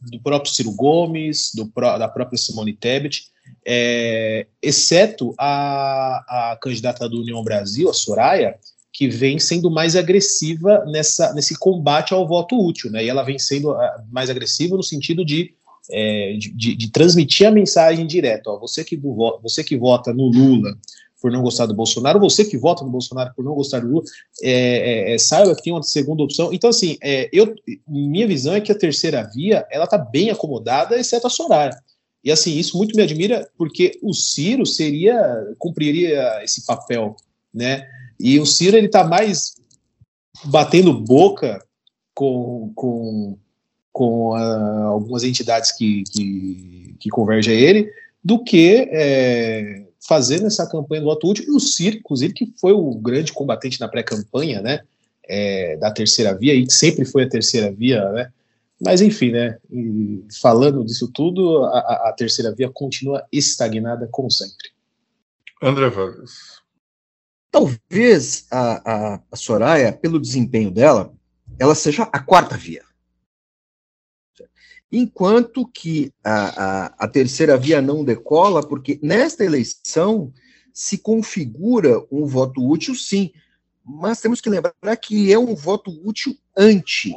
do 0.00 0.20
próprio 0.20 0.52
Ciro 0.52 0.72
Gomes, 0.72 1.52
do, 1.54 1.64
da 1.74 2.08
própria 2.08 2.38
Simone 2.38 2.72
Tebet, 2.72 3.26
é, 3.66 4.46
exceto 4.60 5.34
a, 5.38 6.52
a 6.52 6.58
candidata 6.60 7.08
do 7.08 7.20
União 7.20 7.42
Brasil, 7.42 7.90
a 7.90 7.94
Soraya, 7.94 8.56
que 8.92 9.08
vem 9.08 9.38
sendo 9.38 9.70
mais 9.70 9.96
agressiva 9.96 10.84
nessa, 10.86 11.32
nesse 11.32 11.58
combate 11.58 12.14
ao 12.14 12.26
voto 12.26 12.56
útil, 12.56 12.90
né? 12.90 13.04
E 13.04 13.08
ela 13.08 13.22
vem 13.22 13.38
sendo 13.38 13.72
ah, 13.72 14.04
mais 14.10 14.28
agressiva 14.28 14.76
no 14.76 14.82
sentido 14.82 15.24
de, 15.24 15.54
é, 15.90 16.36
de, 16.38 16.76
de, 16.76 16.90
transmitir 16.90 17.46
a 17.46 17.50
mensagem 17.50 18.06
direta. 18.06 18.50
Ó, 18.50 18.58
você, 18.58 18.84
que, 18.84 19.00
você 19.42 19.64
que 19.64 19.76
vota 19.76 20.12
no 20.12 20.28
Lula 20.28 20.76
por 21.20 21.30
não 21.30 21.42
gostar 21.42 21.66
do 21.66 21.74
Bolsonaro, 21.74 22.18
você 22.18 22.44
que 22.44 22.58
vota 22.58 22.84
no 22.84 22.90
Bolsonaro 22.90 23.32
por 23.34 23.44
não 23.44 23.54
gostar 23.54 23.80
do 23.80 23.88
Lula, 23.88 24.04
é, 24.42 25.10
é, 25.10 25.14
é 25.14 25.18
saiba 25.18 25.54
que 25.54 25.62
tem 25.62 25.72
uma 25.72 25.82
segunda 25.82 26.22
opção. 26.22 26.52
Então, 26.52 26.68
assim, 26.70 26.96
é, 27.02 27.28
eu, 27.32 27.54
minha 27.86 28.26
visão 28.26 28.54
é 28.54 28.60
que 28.60 28.72
a 28.72 28.78
terceira 28.78 29.22
via, 29.32 29.66
ela 29.70 29.84
está 29.84 29.96
bem 29.96 30.30
acomodada, 30.30 30.98
exceto 30.98 31.26
a 31.26 31.30
Soraya. 31.30 31.76
E, 32.24 32.30
assim, 32.30 32.56
isso 32.56 32.76
muito 32.76 32.96
me 32.96 33.02
admira, 33.02 33.48
porque 33.56 33.98
o 34.02 34.12
Ciro 34.12 34.66
seria, 34.66 35.18
cumpriria 35.58 36.42
esse 36.42 36.64
papel, 36.66 37.16
né? 37.52 37.86
E 38.18 38.38
o 38.38 38.46
Ciro, 38.46 38.76
ele 38.76 38.86
está 38.86 39.04
mais 39.04 39.54
batendo 40.44 40.92
boca 40.92 41.64
com, 42.14 42.72
com, 42.74 43.38
com 43.92 44.30
uh, 44.30 44.86
algumas 44.88 45.22
entidades 45.22 45.70
que, 45.72 46.02
que, 46.04 46.96
que 46.98 47.10
convergem 47.10 47.54
a 47.54 47.60
ele, 47.60 47.92
do 48.24 48.42
que 48.42 48.88
é, 48.90 49.84
fazendo 50.00 50.46
essa 50.46 50.68
campanha 50.68 51.02
do 51.02 51.08
voto 51.08 51.28
útil, 51.28 51.44
e 51.46 51.50
o 51.50 51.60
Ciro, 51.60 51.96
inclusive, 51.96 52.32
que 52.32 52.52
foi 52.58 52.72
o 52.72 52.94
grande 52.94 53.32
combatente 53.32 53.80
na 53.80 53.88
pré-campanha, 53.88 54.62
né, 54.62 54.80
é, 55.28 55.76
da 55.76 55.90
terceira 55.90 56.34
via, 56.34 56.54
e 56.54 56.70
sempre 56.70 57.04
foi 57.04 57.24
a 57.24 57.28
terceira 57.28 57.70
via, 57.70 58.08
né, 58.12 58.32
mas 58.80 59.00
enfim, 59.00 59.30
né, 59.30 59.58
falando 60.40 60.84
disso 60.84 61.08
tudo, 61.08 61.64
a, 61.64 62.08
a, 62.08 62.14
terceira 62.16 62.52
via 62.52 62.68
continua 62.68 63.24
estagnada 63.30 64.08
como 64.10 64.30
sempre. 64.30 64.70
André 65.62 65.88
Vargas. 65.88 66.60
Talvez 67.50 68.46
a, 68.50 69.14
a, 69.14 69.20
a 69.30 69.36
Soraya, 69.36 69.92
pelo 69.92 70.18
desempenho 70.18 70.70
dela, 70.70 71.12
ela 71.60 71.74
seja 71.74 72.04
a 72.04 72.18
quarta 72.18 72.56
via 72.56 72.82
enquanto 74.92 75.66
que 75.66 76.12
a, 76.22 76.64
a, 76.64 76.86
a, 76.98 77.08
terceira 77.08 77.56
via 77.56 77.80
não 77.80 78.04
decola, 78.04 78.62
porque 78.66 79.00
nesta 79.02 79.42
eleição 79.42 80.30
se 80.72 80.98
configura 80.98 82.04
um 82.12 82.26
voto 82.26 82.62
útil, 82.62 82.94
sim, 82.94 83.32
mas 83.82 84.20
temos 84.20 84.40
que 84.40 84.50
lembrar 84.50 84.96
que 85.00 85.32
é 85.32 85.38
um 85.38 85.54
voto 85.54 85.90
útil 86.06 86.36
anti, 86.54 87.14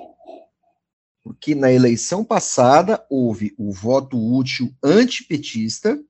porque 1.21 1.53
na 1.53 1.71
eleição 1.71 2.23
passada 2.23 3.05
houve 3.09 3.53
o 3.57 3.73
voto 3.73 4.17
útil 4.17 4.73
antipetista, 4.81 6.01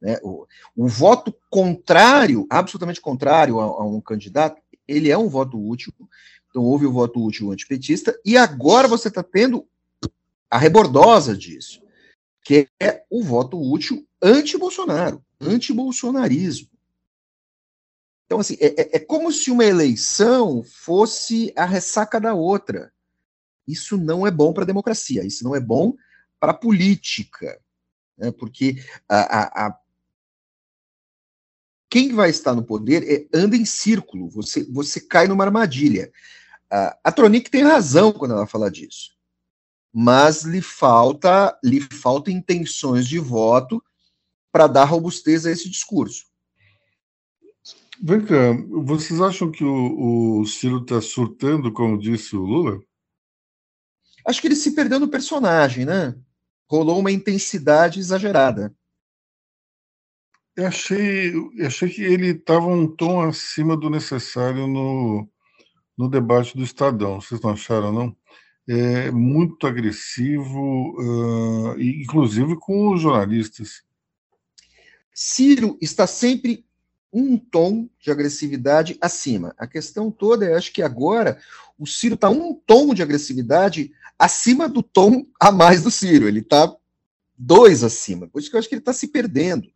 né, 0.00 0.18
o, 0.22 0.46
o 0.76 0.86
voto 0.86 1.34
contrário, 1.48 2.46
absolutamente 2.50 3.00
contrário 3.00 3.60
a, 3.60 3.64
a 3.64 3.84
um 3.84 4.00
candidato, 4.00 4.60
ele 4.86 5.10
é 5.10 5.16
um 5.16 5.28
voto 5.28 5.58
útil, 5.58 5.90
então 6.50 6.62
houve 6.62 6.84
o 6.84 6.92
voto 6.92 7.24
útil 7.24 7.50
antipetista, 7.50 8.14
e 8.26 8.36
agora 8.36 8.86
você 8.86 9.08
está 9.08 9.22
tendo 9.22 9.66
a 10.54 10.56
rebordosa 10.56 11.36
disso, 11.36 11.82
que 12.40 12.68
é 12.78 13.04
o 13.10 13.24
voto 13.24 13.60
útil 13.60 14.06
anti-Bolsonaro, 14.22 15.20
anti-bolsonarismo. 15.40 16.70
Então, 18.24 18.38
assim, 18.38 18.56
é, 18.60 18.66
é, 18.80 18.96
é, 18.96 18.98
como 19.00 19.32
se 19.32 19.50
uma 19.50 19.64
eleição 19.64 20.62
fosse 20.62 21.52
a 21.56 21.64
ressaca 21.64 22.20
da 22.20 22.34
outra. 22.34 22.92
Isso 23.66 23.96
não 23.96 24.24
é 24.24 24.30
bom 24.30 24.52
para 24.52 24.62
a 24.62 24.66
democracia, 24.66 25.24
isso 25.24 25.42
não 25.42 25.56
é 25.56 25.60
bom 25.60 25.96
para 26.38 26.52
a 26.52 26.56
política, 26.56 27.60
né? 28.16 28.30
porque 28.30 28.76
a, 29.08 29.18
a, 29.18 29.66
a, 29.66 29.80
quem 31.90 32.12
vai 32.12 32.30
estar 32.30 32.54
no 32.54 32.62
poder 32.62 33.02
é, 33.10 33.26
anda 33.36 33.56
em 33.56 33.64
círculo, 33.64 34.28
você, 34.28 34.62
você 34.70 35.00
cai 35.00 35.26
numa 35.26 35.42
armadilha. 35.42 36.12
A, 36.70 36.96
a 37.02 37.10
Tronic 37.10 37.50
tem 37.50 37.64
razão 37.64 38.12
quando 38.12 38.34
ela 38.34 38.46
fala 38.46 38.70
disso 38.70 39.13
mas 39.94 40.42
lhe 40.42 40.60
falta 40.60 41.56
lhe 41.62 41.80
falta 41.80 42.28
intenções 42.28 43.06
de 43.06 43.20
voto 43.20 43.80
para 44.50 44.66
dar 44.66 44.84
robustez 44.84 45.46
a 45.46 45.52
esse 45.52 45.70
discurso. 45.70 46.26
Vem 48.02 48.24
cá, 48.24 48.52
vocês 48.82 49.20
acham 49.20 49.52
que 49.52 49.62
o, 49.62 50.40
o 50.40 50.46
Ciro 50.46 50.82
está 50.82 51.00
surtando, 51.00 51.72
como 51.72 51.96
disse 51.96 52.34
o 52.34 52.40
Lula? 52.40 52.82
Acho 54.26 54.40
que 54.40 54.48
ele 54.48 54.56
se 54.56 54.74
perdeu 54.74 54.98
no 54.98 55.08
personagem, 55.08 55.84
né? 55.84 56.16
Rolou 56.68 56.98
uma 56.98 57.12
intensidade 57.12 58.00
exagerada. 58.00 58.74
Eu 60.56 60.66
achei, 60.66 61.34
eu 61.34 61.66
achei 61.66 61.88
que 61.88 62.02
ele 62.02 62.28
estava 62.28 62.66
um 62.66 62.86
tom 62.86 63.22
acima 63.22 63.76
do 63.76 63.88
necessário 63.88 64.66
no, 64.66 65.28
no 65.96 66.08
debate 66.08 66.56
do 66.56 66.64
Estadão. 66.64 67.20
Vocês 67.20 67.40
não 67.40 67.50
acharam, 67.50 67.92
não? 67.92 68.16
É, 68.66 69.10
muito 69.10 69.66
agressivo, 69.66 70.94
uh, 70.98 71.80
inclusive 71.80 72.56
com 72.56 72.94
os 72.94 73.00
jornalistas. 73.00 73.82
Ciro 75.12 75.78
está 75.80 76.06
sempre 76.06 76.64
um 77.12 77.38
tom 77.38 77.88
de 78.00 78.10
agressividade 78.10 78.98
acima. 79.00 79.54
A 79.56 79.66
questão 79.66 80.10
toda 80.10 80.46
é, 80.46 80.54
acho 80.54 80.72
que 80.72 80.82
agora 80.82 81.38
o 81.78 81.86
Ciro 81.86 82.16
está 82.16 82.28
um 82.28 82.54
tom 82.54 82.92
de 82.92 83.02
agressividade 83.02 83.92
acima 84.18 84.68
do 84.68 84.82
tom 84.82 85.24
a 85.38 85.52
mais 85.52 85.82
do 85.82 85.90
Ciro. 85.90 86.26
Ele 86.26 86.40
está 86.40 86.74
dois 87.38 87.84
acima. 87.84 88.26
Por 88.26 88.40
isso 88.40 88.50
que 88.50 88.56
eu 88.56 88.58
acho 88.58 88.68
que 88.68 88.74
ele 88.74 88.80
está 88.80 88.92
se 88.92 89.08
perdendo. 89.08 89.68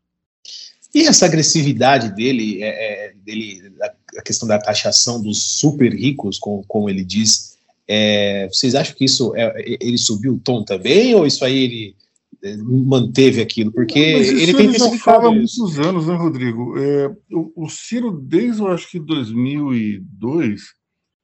E 0.94 1.02
essa 1.02 1.26
agressividade 1.26 2.14
dele, 2.14 2.62
é, 2.62 3.08
é, 3.08 3.14
dele, 3.14 3.72
a 4.16 4.22
questão 4.22 4.48
da 4.48 4.58
taxação 4.58 5.22
dos 5.22 5.42
super 5.42 5.92
ricos, 5.92 6.38
como, 6.38 6.64
como 6.66 6.88
ele 6.88 7.04
diz, 7.04 7.57
é, 7.88 8.46
vocês 8.48 8.74
acham 8.74 8.94
que 8.94 9.06
isso 9.06 9.34
é, 9.34 9.78
ele 9.80 9.96
subiu 9.96 10.34
o 10.34 10.38
tom 10.38 10.62
também, 10.62 11.14
ou 11.14 11.26
isso 11.26 11.42
aí 11.44 11.56
ele 11.56 11.96
é, 12.44 12.56
manteve 12.58 13.40
aquilo? 13.40 13.72
Porque 13.72 14.12
Não, 14.12 14.20
ele 14.20 14.54
tem 14.54 14.72
já 14.74 14.90
fala 14.98 15.28
há 15.28 15.32
muitos 15.32 15.78
anos, 15.78 16.06
né, 16.06 16.14
Rodrigo? 16.14 16.78
É, 16.78 17.08
o, 17.32 17.64
o, 17.64 17.68
Ciro, 17.70 18.10
desde 18.10 18.60
eu 18.60 18.68
acho 18.68 18.90
que 18.90 19.00
2002, 19.00 20.60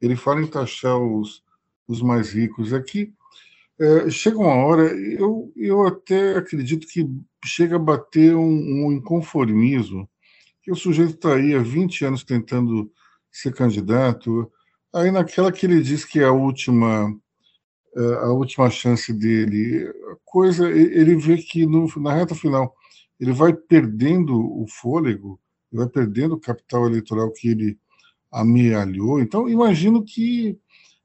ele 0.01 0.17
fala 0.17 0.41
em 0.41 0.47
taxar 0.47 0.99
os, 0.99 1.43
os 1.87 2.01
mais 2.01 2.33
ricos. 2.33 2.73
Aqui, 2.73 3.13
é, 3.79 4.09
chega 4.09 4.39
uma 4.39 4.55
hora, 4.55 4.85
eu, 4.85 5.53
eu 5.55 5.87
até 5.87 6.39
acredito 6.39 6.87
que 6.87 7.07
chega 7.45 7.77
a 7.77 7.79
bater 7.79 8.35
um, 8.35 8.87
um 8.87 8.93
inconformismo, 8.93 10.09
que 10.63 10.73
o 10.73 10.77
sujeito 10.77 11.15
está 11.15 11.35
aí 11.35 11.55
há 11.55 11.59
20 11.59 12.07
anos 12.07 12.25
tentando 12.25 12.91
ser 13.31 13.53
candidato, 13.53 14.51
aí 14.95 15.11
naquela 15.11 15.53
que 15.53 15.67
ele 15.67 15.83
diz 15.83 16.05
que 16.05 16.21
é 16.21 16.25
a 16.25 16.33
última 16.33 17.15
é, 17.97 18.15
a 18.25 18.33
última 18.33 18.69
chance 18.71 19.13
dele, 19.13 19.89
a 20.11 20.17
coisa, 20.25 20.69
ele 20.69 21.15
vê 21.15 21.37
que 21.37 21.65
no, 21.65 21.87
na 22.01 22.13
reta 22.13 22.35
final 22.35 22.75
ele 23.21 23.33
vai 23.33 23.53
perdendo 23.53 24.35
o 24.37 24.67
fôlego, 24.69 25.39
ele 25.73 25.83
vai 25.83 25.89
perdendo 25.89 26.35
o 26.35 26.41
capital 26.41 26.87
eleitoral 26.87 27.31
que 27.33 27.49
ele 27.49 27.79
amealhou. 28.33 29.21
Então, 29.21 29.49
imagino 29.49 30.05
que 30.05 30.59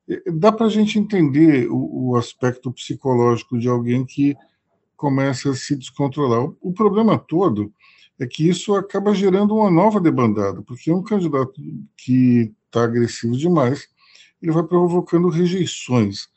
é, 0.09 0.31
dá 0.31 0.51
para 0.51 0.65
a 0.65 0.69
gente 0.69 0.97
entender 0.97 1.69
o, 1.69 2.09
o, 2.09 2.15
aspecto 2.15 2.71
psicológico 2.71 3.59
de 3.59 3.69
alguém 3.69 4.03
que 4.03 4.35
começa 4.97 5.51
a 5.51 5.55
se 5.55 5.75
descontrolar. 5.75 6.43
O, 6.43 6.57
o, 6.59 6.73
problema 6.73 7.19
todo 7.19 7.71
é 8.19 8.27
que 8.27 8.47
isso 8.47 8.75
acaba 8.75 9.15
gerando 9.15 9.55
uma 9.55 9.71
nova 9.71 9.99
debandada, 9.99 10.61
porque 10.61 10.91
um 10.91 11.01
candidato 11.01 11.53
que 11.95 12.53
está 12.65 12.83
agressivo 12.83 13.37
demais, 13.37 13.87
ele 14.41 14.51
vai 14.51 14.63
provocando 14.63 15.29
rejeições. 15.29 16.27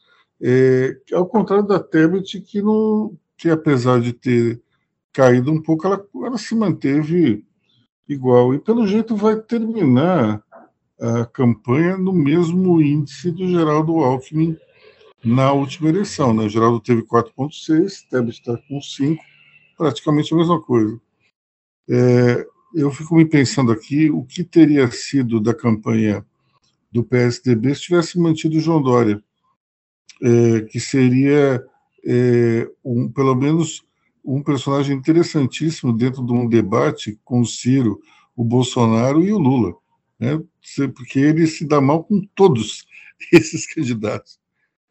É, 0.41 0.97
ao 1.13 1.27
contrário 1.27 1.67
da 1.67 1.81
Tebet, 1.81 2.41
que, 2.41 2.63
não, 2.63 3.17
que 3.37 3.51
apesar 3.51 4.01
de 4.01 4.13
ter 4.13 4.61
caído 5.13 5.51
um 5.51 5.61
pouco, 5.61 5.87
ela, 5.87 6.05
ela 6.25 6.39
se 6.39 6.55
manteve 6.55 7.45
igual. 8.09 8.55
E 8.55 8.59
pelo 8.59 8.87
jeito 8.87 9.17
vai 9.17 9.37
terminar 9.37 10.43
a 11.01 11.27
campanha 11.27 11.97
no 11.97 12.13
mesmo 12.13 12.81
índice 12.81 13.31
do 13.33 13.49
Geraldo 13.49 13.99
Alckmin 13.99 14.57
na 15.25 15.53
última 15.53 15.89
eleição. 15.89 16.33
Né? 16.33 16.45
O 16.45 16.49
Geraldo 16.49 16.81
teve 16.81 17.03
4,6, 17.03 18.09
Tebet 18.09 18.39
está 18.39 18.57
com 18.69 18.81
5, 18.81 19.23
praticamente 19.77 20.33
a 20.33 20.37
mesma 20.37 20.61
coisa. 20.61 21.01
É, 21.89 22.47
eu 22.75 22.91
fico 22.91 23.15
me 23.17 23.25
pensando 23.25 23.73
aqui 23.73 24.11
o 24.11 24.25
que 24.25 24.45
teria 24.45 24.91
sido 24.91 25.41
da 25.41 25.55
campanha 25.55 26.25
do 26.91 27.05
PSDB 27.05 27.75
se 27.75 27.83
tivesse 27.83 28.19
mantido 28.19 28.57
o 28.57 28.61
João 28.61 28.83
Dória 28.83 29.23
é, 30.23 30.61
que 30.63 30.79
seria 30.79 31.65
é, 32.05 32.71
um, 32.85 33.11
pelo 33.11 33.35
menos 33.35 33.85
um 34.25 34.43
personagem 34.43 34.97
interessantíssimo 34.97 35.93
dentro 35.93 36.25
de 36.25 36.33
um 36.33 36.49
debate 36.49 37.19
com 37.25 37.41
o 37.41 37.47
Ciro, 37.47 38.01
o 38.37 38.45
Bolsonaro 38.45 39.23
e 39.23 39.33
o 39.33 39.39
Lula, 39.39 39.75
né? 40.19 40.41
porque 40.95 41.19
ele 41.19 41.47
se 41.47 41.67
dá 41.67 41.81
mal 41.81 42.05
com 42.05 42.21
todos 42.35 42.87
esses 43.33 43.67
candidatos. 43.67 44.39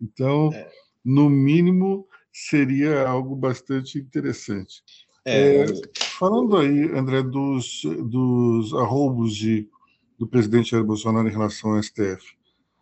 Então, 0.01 0.51
é. 0.53 0.69
no 1.03 1.29
mínimo, 1.29 2.07
seria 2.31 3.07
algo 3.07 3.35
bastante 3.35 3.97
interessante. 3.97 4.83
É. 5.25 5.63
É, 5.63 5.65
falando 5.95 6.57
aí, 6.57 6.91
André, 6.97 7.21
dos, 7.21 7.81
dos 7.83 8.73
arroubos 8.73 9.35
de, 9.35 9.69
do 10.17 10.27
presidente 10.27 10.71
Jair 10.71 10.83
Bolsonaro 10.83 11.27
em 11.27 11.31
relação 11.31 11.71
ao 11.71 11.83
STF, 11.83 12.35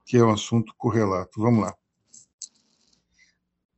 que 0.06 0.18
é 0.18 0.24
um 0.24 0.32
assunto 0.32 0.74
correlato. 0.78 1.42
Vamos 1.42 1.62
lá. 1.62 1.76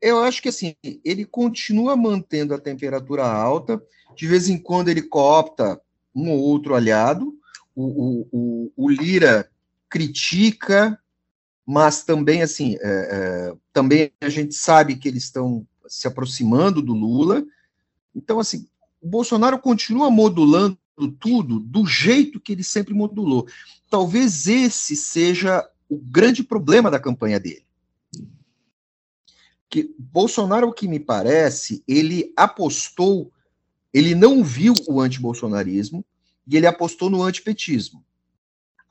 Eu 0.01 0.19
acho 0.19 0.41
que 0.41 0.49
assim, 0.49 0.75
ele 1.05 1.25
continua 1.25 1.95
mantendo 1.95 2.55
a 2.55 2.59
temperatura 2.59 3.23
alta, 3.23 3.81
de 4.15 4.27
vez 4.27 4.49
em 4.49 4.57
quando 4.57 4.89
ele 4.89 5.03
coopta 5.03 5.79
um 6.13 6.31
ou 6.31 6.39
outro 6.39 6.75
aliado, 6.75 7.33
o, 7.75 7.85
o, 7.85 8.27
o, 8.31 8.71
o 8.75 8.89
Lira 8.89 9.49
critica, 9.89 10.99
mas 11.65 12.03
também 12.03 12.41
assim, 12.41 12.75
é, 12.81 12.81
é, 12.81 13.53
também 13.71 14.11
a 14.21 14.29
gente 14.29 14.55
sabe 14.55 14.95
que 14.95 15.07
eles 15.07 15.23
estão 15.23 15.65
se 15.87 16.07
aproximando 16.07 16.81
do 16.81 16.93
Lula. 16.93 17.45
Então, 18.15 18.39
assim, 18.39 18.67
o 19.01 19.07
Bolsonaro 19.07 19.59
continua 19.59 20.09
modulando 20.09 20.77
tudo 21.19 21.59
do 21.59 21.85
jeito 21.85 22.39
que 22.39 22.51
ele 22.51 22.63
sempre 22.63 22.93
modulou. 22.93 23.47
Talvez 23.89 24.47
esse 24.47 24.95
seja 24.95 25.67
o 25.89 25.97
grande 25.97 26.43
problema 26.43 26.91
da 26.91 26.99
campanha 26.99 27.39
dele 27.39 27.65
que 29.71 29.95
Bolsonaro, 29.97 30.67
o 30.67 30.73
que 30.73 30.85
me 30.85 30.99
parece, 30.99 31.81
ele 31.87 32.33
apostou, 32.35 33.31
ele 33.93 34.13
não 34.13 34.43
viu 34.43 34.73
o 34.85 34.99
antibolsonarismo 34.99 36.03
e 36.45 36.57
ele 36.57 36.67
apostou 36.67 37.09
no 37.09 37.23
antipetismo. 37.23 38.03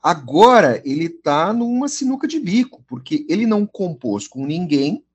Agora 0.01 0.81
ele 0.83 1.05
está 1.05 1.53
numa 1.53 1.87
sinuca 1.87 2.27
de 2.27 2.39
bico, 2.39 2.83
porque 2.87 3.27
ele 3.29 3.45
não 3.45 3.63
compôs 3.63 4.27
com 4.27 4.43
ninguém, 4.43 5.05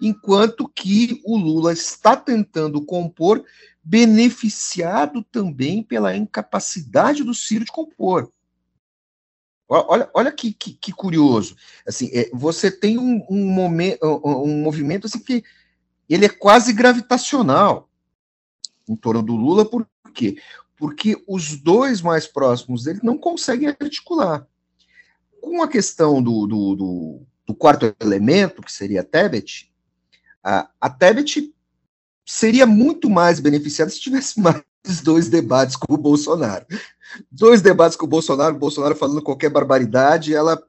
enquanto 0.00 0.68
que 0.68 1.20
o 1.24 1.36
Lula 1.36 1.72
está 1.72 2.16
tentando 2.16 2.84
compor, 2.84 3.44
beneficiado 3.82 5.22
também 5.22 5.82
pela 5.82 6.16
incapacidade 6.16 7.22
do 7.22 7.34
Ciro 7.34 7.64
de 7.64 7.72
compor. 7.72 8.30
Olha, 9.68 10.10
olha 10.14 10.32
que, 10.32 10.52
que, 10.52 10.74
que 10.74 10.92
curioso. 10.92 11.56
Assim, 11.86 12.10
é, 12.12 12.30
você 12.32 12.70
tem 12.70 12.98
um, 12.98 13.24
um, 13.28 13.46
momento, 13.46 13.98
um 14.02 14.62
movimento 14.62 15.06
assim, 15.06 15.18
que 15.18 15.42
ele 16.08 16.26
é 16.26 16.28
quase 16.28 16.72
gravitacional 16.72 17.88
em 18.88 18.94
torno 18.94 19.22
do 19.22 19.34
Lula, 19.34 19.64
por 19.64 19.88
quê? 20.12 20.36
Porque 20.76 21.22
os 21.26 21.56
dois 21.56 22.02
mais 22.02 22.26
próximos 22.26 22.84
dele 22.84 23.00
não 23.02 23.16
conseguem 23.16 23.68
articular. 23.68 24.46
Com 25.40 25.62
a 25.62 25.68
questão 25.68 26.22
do, 26.22 26.46
do, 26.46 26.74
do, 26.74 27.22
do 27.46 27.54
quarto 27.54 27.94
elemento, 28.00 28.62
que 28.62 28.72
seria 28.72 29.02
Tebet, 29.02 29.72
a, 30.44 30.90
Tebet 30.90 31.54
seria 32.26 32.66
muito 32.66 33.08
mais 33.08 33.40
beneficiada 33.40 33.90
se 33.90 34.00
tivesse 34.00 34.38
mais 34.40 34.62
dois 35.02 35.28
debates 35.28 35.76
com 35.76 35.94
o 35.94 35.98
Bolsonaro. 35.98 36.66
Dois 37.30 37.62
debates 37.62 37.96
com 37.96 38.04
o 38.04 38.08
Bolsonaro, 38.08 38.54
o 38.54 38.58
Bolsonaro 38.58 38.94
falando 38.94 39.22
qualquer 39.22 39.50
barbaridade, 39.50 40.34
ela 40.34 40.62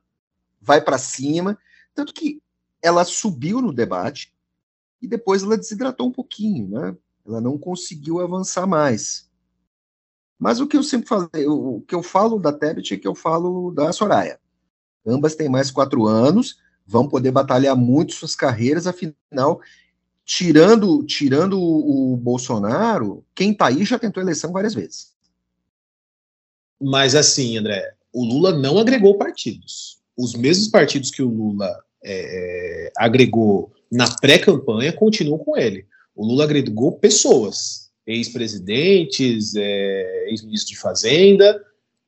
vai 0.62 0.82
para 0.82 0.98
cima. 0.98 1.58
Tanto 1.94 2.14
que 2.14 2.42
ela 2.82 3.04
subiu 3.04 3.62
no 3.62 3.74
debate 3.74 4.34
e 5.02 5.08
depois 5.08 5.44
ela 5.44 5.58
desidratou 5.58 6.08
um 6.08 6.12
pouquinho, 6.12 6.70
né? 6.70 6.96
Ela 7.26 7.42
não 7.42 7.58
conseguiu 7.58 8.22
avançar 8.22 8.68
mais. 8.68 9.30
Mas 10.38 10.60
o 10.60 10.68
que 10.68 10.78
eu 10.78 10.84
sempre 10.84 11.08
falei, 11.08 11.48
o 11.48 11.82
que 11.88 11.96
eu 11.96 12.04
falo 12.04 12.38
da 12.38 12.54
Tebet 12.54 12.94
é 12.94 12.98
que 12.98 13.08
eu 13.08 13.16
falo 13.16 13.72
da 13.72 13.92
Soraya. 13.92 14.40
Ambas 15.06 15.36
têm 15.36 15.50
mais 15.50 15.72
quatro 15.72 16.06
anos, 16.06 16.60
vão 16.86 17.08
poder 17.08 17.32
batalhar 17.32 17.76
muito 17.76 18.14
suas 18.14 18.36
carreiras, 18.36 18.86
afinal, 18.86 19.60
tirando, 20.24 21.04
tirando 21.06 21.60
o, 21.60 22.16
Bolsonaro, 22.18 23.24
quem 23.34 23.52
está 23.52 23.68
aí 23.68 23.84
já 23.86 23.98
tentou 23.98 24.22
eleição 24.22 24.52
várias 24.52 24.74
vezes. 24.74 25.14
Mas 26.82 27.16
assim, 27.16 27.58
André, 27.58 27.94
o 28.14 28.24
Lula 28.24 28.58
não 28.58 28.78
agregou 28.78 29.18
partidos. 29.18 30.00
Os 30.18 30.34
mesmos 30.36 30.68
partidos 30.68 31.12
que 31.12 31.22
o 31.22 31.30
Lula 31.30 31.70
é, 32.04 32.88
é 32.88 32.92
agregou 32.98 33.74
na 33.92 34.10
pré-campanha 34.18 34.94
continuam 34.94 35.38
com 35.38 35.58
ele. 35.58 35.86
O 36.16 36.26
Lula 36.26 36.46
agregou 36.46 36.94
pessoas, 36.94 37.92
ex-presidentes, 38.06 39.56
é, 39.56 40.30
ex-ministro 40.30 40.74
de 40.74 40.80
Fazenda, 40.80 41.62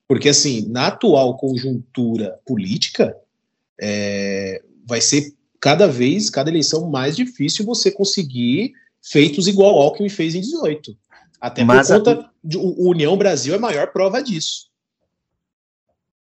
porque 0.07 0.29
assim, 0.29 0.67
na 0.69 0.87
atual 0.87 1.37
conjuntura 1.37 2.39
política, 2.45 3.15
é, 3.79 4.63
vai 4.85 5.01
ser 5.01 5.33
cada 5.59 5.87
vez, 5.87 6.29
cada 6.29 6.49
eleição 6.49 6.89
mais 6.89 7.15
difícil 7.15 7.65
você 7.65 7.91
conseguir 7.91 8.73
feitos 9.01 9.47
igual 9.47 9.75
ao 9.75 9.81
Alckmin 9.81 10.09
fez 10.09 10.35
em 10.35 10.41
18. 10.41 10.97
Até 11.39 11.63
mas 11.63 11.87
por 11.87 11.97
conta 11.97 12.11
a... 12.21 12.31
de 12.43 12.57
o 12.57 12.89
União 12.89 13.15
Brasil 13.17 13.53
é 13.53 13.57
a 13.57 13.61
maior 13.61 13.91
prova 13.91 14.21
disso. 14.21 14.67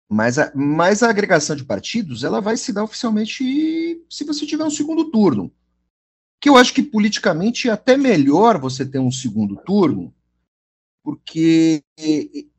Mas 0.07 0.39
a, 0.39 0.51
mas 0.55 1.03
a 1.03 1.09
agregação 1.09 1.55
de 1.55 1.63
partidos 1.63 2.23
ela 2.23 2.41
vai 2.41 2.57
se 2.57 2.73
dar 2.73 2.83
oficialmente 2.83 4.01
se 4.09 4.23
você 4.23 4.45
tiver 4.45 4.63
um 4.63 4.71
segundo 4.71 5.11
turno. 5.11 5.51
Que 6.41 6.49
eu 6.49 6.57
acho 6.57 6.73
que 6.73 6.81
politicamente 6.81 7.67
é 7.67 7.71
até 7.71 7.97
melhor 7.97 8.59
você 8.59 8.85
ter 8.85 8.97
um 8.97 9.11
segundo 9.11 9.57
turno, 9.57 10.13
porque 11.03 11.83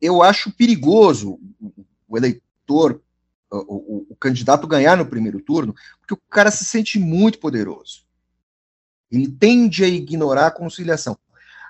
eu 0.01 0.23
acho 0.23 0.53
perigoso 0.53 1.41
o 2.07 2.17
eleitor 2.17 3.03
o, 3.51 4.07
o, 4.11 4.17
candidato 4.17 4.67
ganhar 4.67 4.97
no 4.97 5.07
primeiro 5.07 5.41
turno, 5.41 5.75
porque 5.99 6.15
o 6.15 6.31
cara 6.31 6.51
se 6.51 6.65
sente 6.65 6.99
muito 6.99 7.39
poderoso. 7.39 8.05
Ele 9.11 9.29
tende 9.29 9.83
a 9.83 9.89
ignorar 9.89 10.47
a 10.47 10.53
conciliação. 10.53 11.19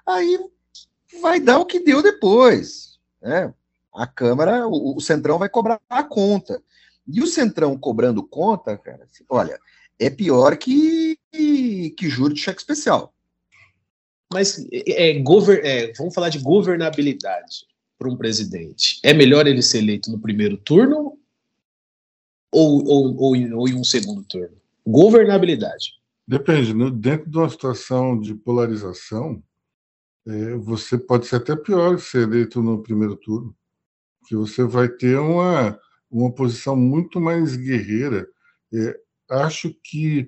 Aí 0.07 0.39
vai 1.23 1.41
dar 1.41 1.59
o 1.59 1.67
que 1.67 1.81
deu 1.81 2.03
depois. 2.03 2.99
Né? 3.21 3.53
A 3.95 4.07
Câmara, 4.07 4.67
o, 4.69 4.97
o 4.97 5.01
Centrão 5.01 5.39
vai 5.39 5.49
cobrar 5.49 5.81
a 5.89 6.03
conta. 6.03 6.63
E 7.07 7.23
o 7.23 7.27
Centrão 7.27 7.79
cobrando 7.79 8.23
conta, 8.23 8.77
cara, 8.77 9.05
assim, 9.05 9.25
olha, 9.29 9.59
é 9.99 10.11
pior 10.11 10.57
que, 10.57 11.19
que, 11.33 11.91
que 11.91 12.09
juro 12.09 12.35
de 12.35 12.41
cheque 12.41 12.61
especial. 12.61 13.15
Mas 14.33 14.65
é, 14.71 15.19
é, 15.19 15.93
vamos 15.95 16.15
falar 16.15 16.29
de 16.29 16.39
governabilidade 16.39 17.67
para 17.99 18.09
um 18.09 18.17
presidente. 18.17 19.01
É 19.03 19.13
melhor 19.13 19.47
ele 19.47 19.63
ser 19.63 19.79
eleito 19.79 20.11
no 20.11 20.21
primeiro 20.21 20.57
turno 20.57 21.19
ou, 22.53 22.85
ou, 22.87 23.17
ou, 23.17 23.59
ou 23.59 23.69
em 23.69 23.75
um 23.75 23.85
segundo 23.85 24.25
turno? 24.25 24.57
Governabilidade. 24.87 26.01
Depende. 26.27 26.75
Né? 26.75 26.91
Dentro 26.91 27.31
de 27.31 27.37
uma 27.37 27.49
situação 27.49 28.19
de 28.19 28.35
polarização, 28.35 29.43
é, 30.27 30.55
você 30.57 30.99
pode 30.99 31.27
ser 31.27 31.37
até 31.37 31.57
pior 31.57 31.99
ser 31.99 32.23
eleito 32.23 32.63
no 32.63 32.83
primeiro 32.83 33.17
turno, 33.17 33.55
que 34.27 34.37
você 34.37 34.65
vai 34.65 34.89
ter 34.89 35.19
uma, 35.19 35.79
uma 36.11 36.33
posição 36.33 36.77
muito 36.77 37.21
mais 37.21 37.57
guerreira. 37.57 38.29
É, 38.73 39.01
acho 39.31 39.75
que 39.83 40.27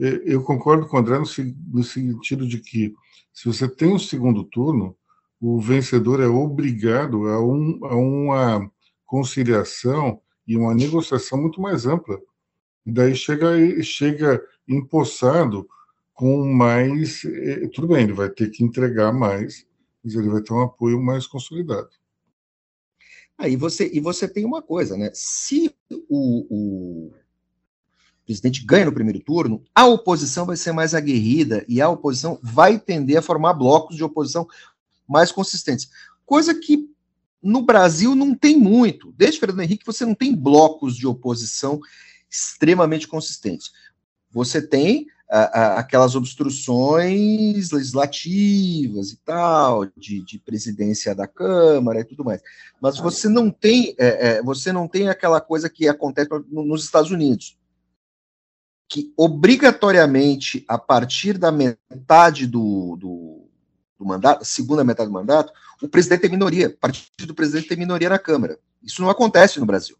é, 0.00 0.22
eu 0.24 0.42
concordo 0.42 0.88
com 0.88 0.96
o 0.96 1.00
André 1.00 1.18
no, 1.18 1.26
no 1.72 1.84
sentido 1.84 2.46
de 2.46 2.58
que 2.58 2.92
se 3.32 3.46
você 3.46 3.68
tem 3.68 3.92
um 3.92 3.98
segundo 3.98 4.44
turno, 4.44 4.96
o 5.40 5.60
vencedor 5.60 6.20
é 6.20 6.26
obrigado 6.26 7.28
a, 7.28 7.44
um, 7.44 7.84
a 7.84 7.94
uma 7.94 8.72
conciliação 9.04 10.20
e 10.46 10.56
uma 10.56 10.74
negociação 10.74 11.40
muito 11.40 11.60
mais 11.60 11.86
ampla. 11.86 12.20
E 12.84 12.92
daí 12.92 13.14
chega, 13.14 13.82
chega 13.82 14.42
empossado 14.68 15.68
com 16.12 16.44
mais. 16.44 17.24
Eh, 17.24 17.68
tudo 17.72 17.88
bem, 17.88 18.04
ele 18.04 18.12
vai 18.12 18.28
ter 18.28 18.50
que 18.50 18.62
entregar 18.62 19.12
mais, 19.12 19.66
mas 20.02 20.14
ele 20.14 20.28
vai 20.28 20.42
ter 20.42 20.52
um 20.52 20.62
apoio 20.62 21.00
mais 21.00 21.26
consolidado. 21.26 21.90
Aí 23.36 23.54
ah, 23.54 23.58
você, 23.58 23.90
e 23.92 24.00
você 24.00 24.28
tem 24.28 24.44
uma 24.44 24.62
coisa, 24.62 24.96
né? 24.96 25.10
Se 25.12 25.74
o, 26.08 26.46
o 26.48 27.12
presidente 28.24 28.64
ganha 28.64 28.84
no 28.84 28.92
primeiro 28.92 29.20
turno, 29.20 29.62
a 29.74 29.86
oposição 29.86 30.46
vai 30.46 30.56
ser 30.56 30.72
mais 30.72 30.94
aguerrida 30.94 31.64
e 31.68 31.80
a 31.80 31.88
oposição 31.88 32.38
vai 32.42 32.78
tender 32.78 33.18
a 33.18 33.22
formar 33.22 33.54
blocos 33.54 33.96
de 33.96 34.04
oposição 34.04 34.46
mais 35.06 35.32
consistentes. 35.32 35.90
Coisa 36.24 36.54
que 36.54 36.88
no 37.44 37.62
Brasil 37.62 38.14
não 38.14 38.34
tem 38.34 38.56
muito. 38.56 39.12
Desde 39.12 39.38
Fernando 39.38 39.60
Henrique, 39.60 39.84
você 39.84 40.04
não 40.06 40.14
tem 40.14 40.34
blocos 40.34 40.96
de 40.96 41.06
oposição 41.06 41.78
extremamente 42.30 43.06
consistentes. 43.06 43.70
Você 44.32 44.60
tem 44.60 45.06
a, 45.30 45.38
a, 45.38 45.78
aquelas 45.80 46.14
obstruções 46.14 47.70
legislativas 47.70 49.10
e 49.10 49.16
tal, 49.24 49.86
de, 49.96 50.24
de, 50.24 50.38
presidência 50.38 51.14
da 51.14 51.26
Câmara 51.26 52.00
e 52.00 52.04
tudo 52.04 52.24
mais. 52.24 52.40
Mas 52.80 52.98
você 52.98 53.28
não 53.28 53.50
tem, 53.50 53.94
é, 53.98 54.28
é, 54.28 54.42
você 54.42 54.72
não 54.72 54.88
tem 54.88 55.08
aquela 55.08 55.40
coisa 55.40 55.68
que 55.68 55.86
acontece 55.88 56.30
nos 56.50 56.84
Estados 56.84 57.10
Unidos, 57.10 57.58
que 58.88 59.12
obrigatoriamente, 59.16 60.64
a 60.68 60.78
partir 60.78 61.38
da 61.38 61.50
metade 61.50 62.46
do, 62.46 62.96
do, 62.96 63.33
do 64.04 64.08
mandato, 64.08 64.44
segunda 64.44 64.84
metade 64.84 65.08
do 65.08 65.12
mandato, 65.12 65.52
o 65.82 65.88
presidente 65.88 66.20
tem 66.20 66.30
minoria, 66.30 66.68
o 66.68 66.76
partido 66.76 67.26
do 67.26 67.34
presidente 67.34 67.68
tem 67.68 67.76
minoria 67.76 68.08
na 68.08 68.18
Câmara. 68.18 68.58
Isso 68.82 69.02
não 69.02 69.10
acontece 69.10 69.58
no 69.58 69.66
Brasil. 69.66 69.96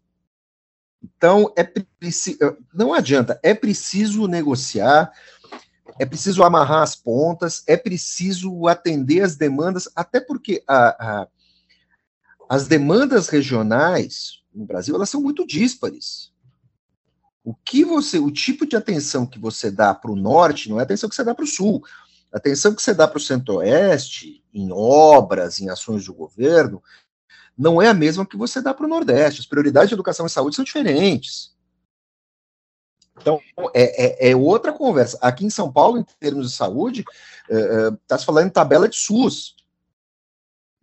Então, 1.03 1.51
é 1.55 1.63
preciso, 1.63 2.39
não 2.73 2.93
adianta, 2.93 3.39
é 3.43 3.53
preciso 3.53 4.27
negociar, 4.27 5.11
é 5.99 6.05
preciso 6.05 6.43
amarrar 6.43 6.81
as 6.81 6.95
pontas, 6.95 7.63
é 7.67 7.77
preciso 7.77 8.67
atender 8.67 9.21
as 9.21 9.35
demandas, 9.35 9.89
até 9.95 10.19
porque 10.19 10.63
a, 10.67 11.21
a, 11.21 11.27
as 12.49 12.67
demandas 12.67 13.27
regionais 13.27 14.43
no 14.53 14.65
Brasil 14.65 14.95
elas 14.95 15.09
são 15.09 15.21
muito 15.21 15.45
díspares. 15.45 16.31
O 17.43 17.53
que 17.53 17.85
você, 17.85 18.17
o 18.17 18.31
tipo 18.31 18.65
de 18.65 18.75
atenção 18.75 19.25
que 19.25 19.37
você 19.37 19.69
dá 19.69 19.93
para 19.93 20.09
o 20.09 20.15
norte 20.15 20.69
não 20.69 20.77
é 20.77 20.79
a 20.79 20.83
atenção 20.83 21.07
que 21.07 21.15
você 21.15 21.23
dá 21.23 21.35
para 21.35 21.45
o 21.45 21.47
sul. 21.47 21.83
A 22.35 22.37
atenção 22.37 22.75
que 22.75 22.81
você 22.81 22.93
dá 22.93 23.07
para 23.07 23.17
o 23.17 23.21
centro-oeste, 23.21 24.43
em 24.53 24.69
obras, 24.69 25.61
em 25.61 25.69
ações 25.69 26.03
do 26.03 26.13
governo, 26.13 26.83
não 27.57 27.81
é 27.81 27.87
a 27.87 27.93
mesma 27.93 28.25
que 28.25 28.35
você 28.35 28.61
dá 28.61 28.73
para 28.73 28.85
o 28.85 28.89
Nordeste. 28.89 29.39
As 29.39 29.47
prioridades 29.47 29.87
de 29.87 29.95
educação 29.95 30.25
e 30.25 30.29
saúde 30.29 30.53
são 30.53 30.65
diferentes. 30.65 31.55
Então, 33.17 33.39
é, 33.73 34.27
é, 34.27 34.31
é, 34.31 34.35
outra 34.35 34.73
conversa. 34.73 35.17
Aqui 35.21 35.45
em 35.45 35.49
São 35.49 35.71
Paulo, 35.71 35.97
em 35.97 36.03
termos 36.19 36.51
de 36.51 36.57
saúde, 36.57 37.05
está 37.49 37.57
é 37.57 37.91
tá 38.05 38.17
se 38.17 38.25
falando 38.25 38.47
em 38.47 38.51
tabela 38.51 38.89
de 38.89 38.97
SUS. 38.97 39.55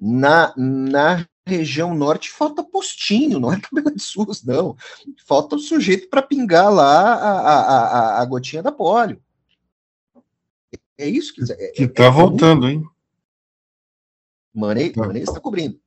Na, 0.01 0.55
na 0.57 1.29
região 1.47 1.95
norte 1.95 2.31
falta 2.31 2.65
postinho, 2.65 3.38
não 3.38 3.53
é 3.53 3.61
tabela 3.61 3.95
de 3.95 4.01
SUS, 4.01 4.43
não. 4.43 4.75
Falta 5.27 5.57
o 5.57 5.59
sujeito 5.59 6.09
para 6.09 6.23
pingar 6.23 6.73
lá 6.73 7.12
a, 7.12 7.41
a, 7.41 7.59
a, 7.59 8.23
a, 8.23 8.25
gotinha 8.25 8.62
da 8.62 8.73
polio. 8.73 9.23
É 11.03 11.09
isso 11.09 11.35
que... 11.35 11.53
É, 11.53 11.69
que 11.73 11.85
está 11.85 12.05
é, 12.05 12.11
voltando, 12.11 12.69
hein? 12.69 12.85
Money, 14.55 14.91
tá. 14.91 15.11
Está 15.19 15.41
cobrindo. 15.41 15.81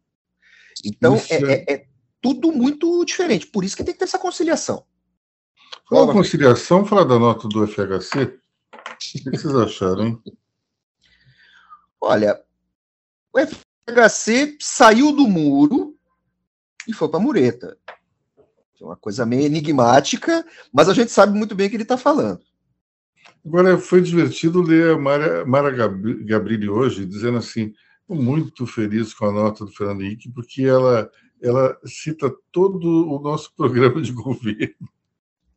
Então, 0.83 1.15
é, 1.29 1.35
é, 1.35 1.73
é, 1.73 1.87
tudo 2.21 2.51
muito 2.51 3.05
diferente. 3.05 3.47
Por 3.47 3.63
isso 3.63 3.77
que 3.77 3.83
tem 3.83 3.93
que 3.93 3.99
ter 3.99 4.05
essa 4.05 4.19
conciliação. 4.19 4.85
Falar 5.87 6.11
conciliação, 6.11 6.85
falar 6.85 7.03
da 7.03 7.19
nota 7.19 7.47
do 7.47 7.65
FHC. 7.67 8.23
O 8.23 9.31
que 9.31 9.37
vocês 9.37 9.55
acharam, 9.55 10.05
hein? 10.05 10.23
Olha, 12.01 12.41
o 13.33 13.39
FHC 13.39 14.57
saiu 14.59 15.11
do 15.11 15.27
muro 15.27 15.95
e 16.87 16.93
foi 16.93 17.07
para 17.07 17.19
a 17.19 17.23
mureta. 17.23 17.77
É 18.79 18.83
uma 18.83 18.95
coisa 18.95 19.25
meio 19.25 19.43
enigmática, 19.43 20.45
mas 20.73 20.89
a 20.89 20.93
gente 20.93 21.11
sabe 21.11 21.37
muito 21.37 21.55
bem 21.55 21.67
o 21.67 21.69
que 21.69 21.75
ele 21.75 21.83
está 21.83 21.97
falando. 21.97 22.41
Agora, 23.45 23.77
foi 23.77 24.01
divertido 24.01 24.61
ler 24.61 24.91
a 24.91 24.97
Mara, 24.97 25.45
Mara 25.45 25.69
Gabrilli 25.69 26.67
hoje, 26.67 27.05
dizendo 27.05 27.37
assim: 27.37 27.73
muito 28.09 28.65
feliz 28.65 29.13
com 29.13 29.25
a 29.25 29.31
nota 29.31 29.65
do 29.65 29.71
Fernando 29.71 30.01
Henrique, 30.01 30.31
porque 30.31 30.63
ela, 30.63 31.09
ela 31.41 31.77
cita 31.85 32.33
todo 32.51 33.07
o 33.07 33.19
nosso 33.19 33.53
programa 33.55 34.01
de 34.01 34.11
governo. 34.11 34.89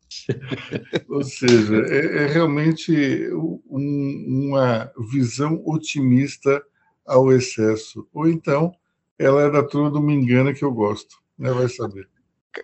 Ou 1.09 1.23
seja, 1.23 1.77
é, 1.87 2.23
é 2.23 2.27
realmente 2.27 2.91
um, 3.33 4.49
uma 4.49 4.91
visão 5.11 5.61
otimista 5.65 6.63
ao 7.05 7.31
excesso. 7.31 8.07
Ou 8.13 8.27
então, 8.27 8.71
ela 9.17 9.43
é 9.43 9.51
da 9.51 9.63
turma 9.63 9.89
do 9.89 10.01
Me 10.01 10.13
Engana 10.13 10.53
que 10.53 10.63
eu 10.63 10.71
gosto, 10.71 11.17
né? 11.37 11.51
vai 11.51 11.67
saber. 11.67 12.07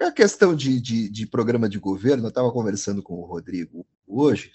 A 0.01 0.11
questão 0.11 0.55
de, 0.55 0.79
de, 0.81 1.09
de 1.09 1.27
programa 1.27 1.69
de 1.69 1.79
governo, 1.79 2.25
eu 2.25 2.29
estava 2.29 2.51
conversando 2.51 3.03
com 3.03 3.15
o 3.15 3.25
Rodrigo 3.25 3.85
hoje, 4.07 4.51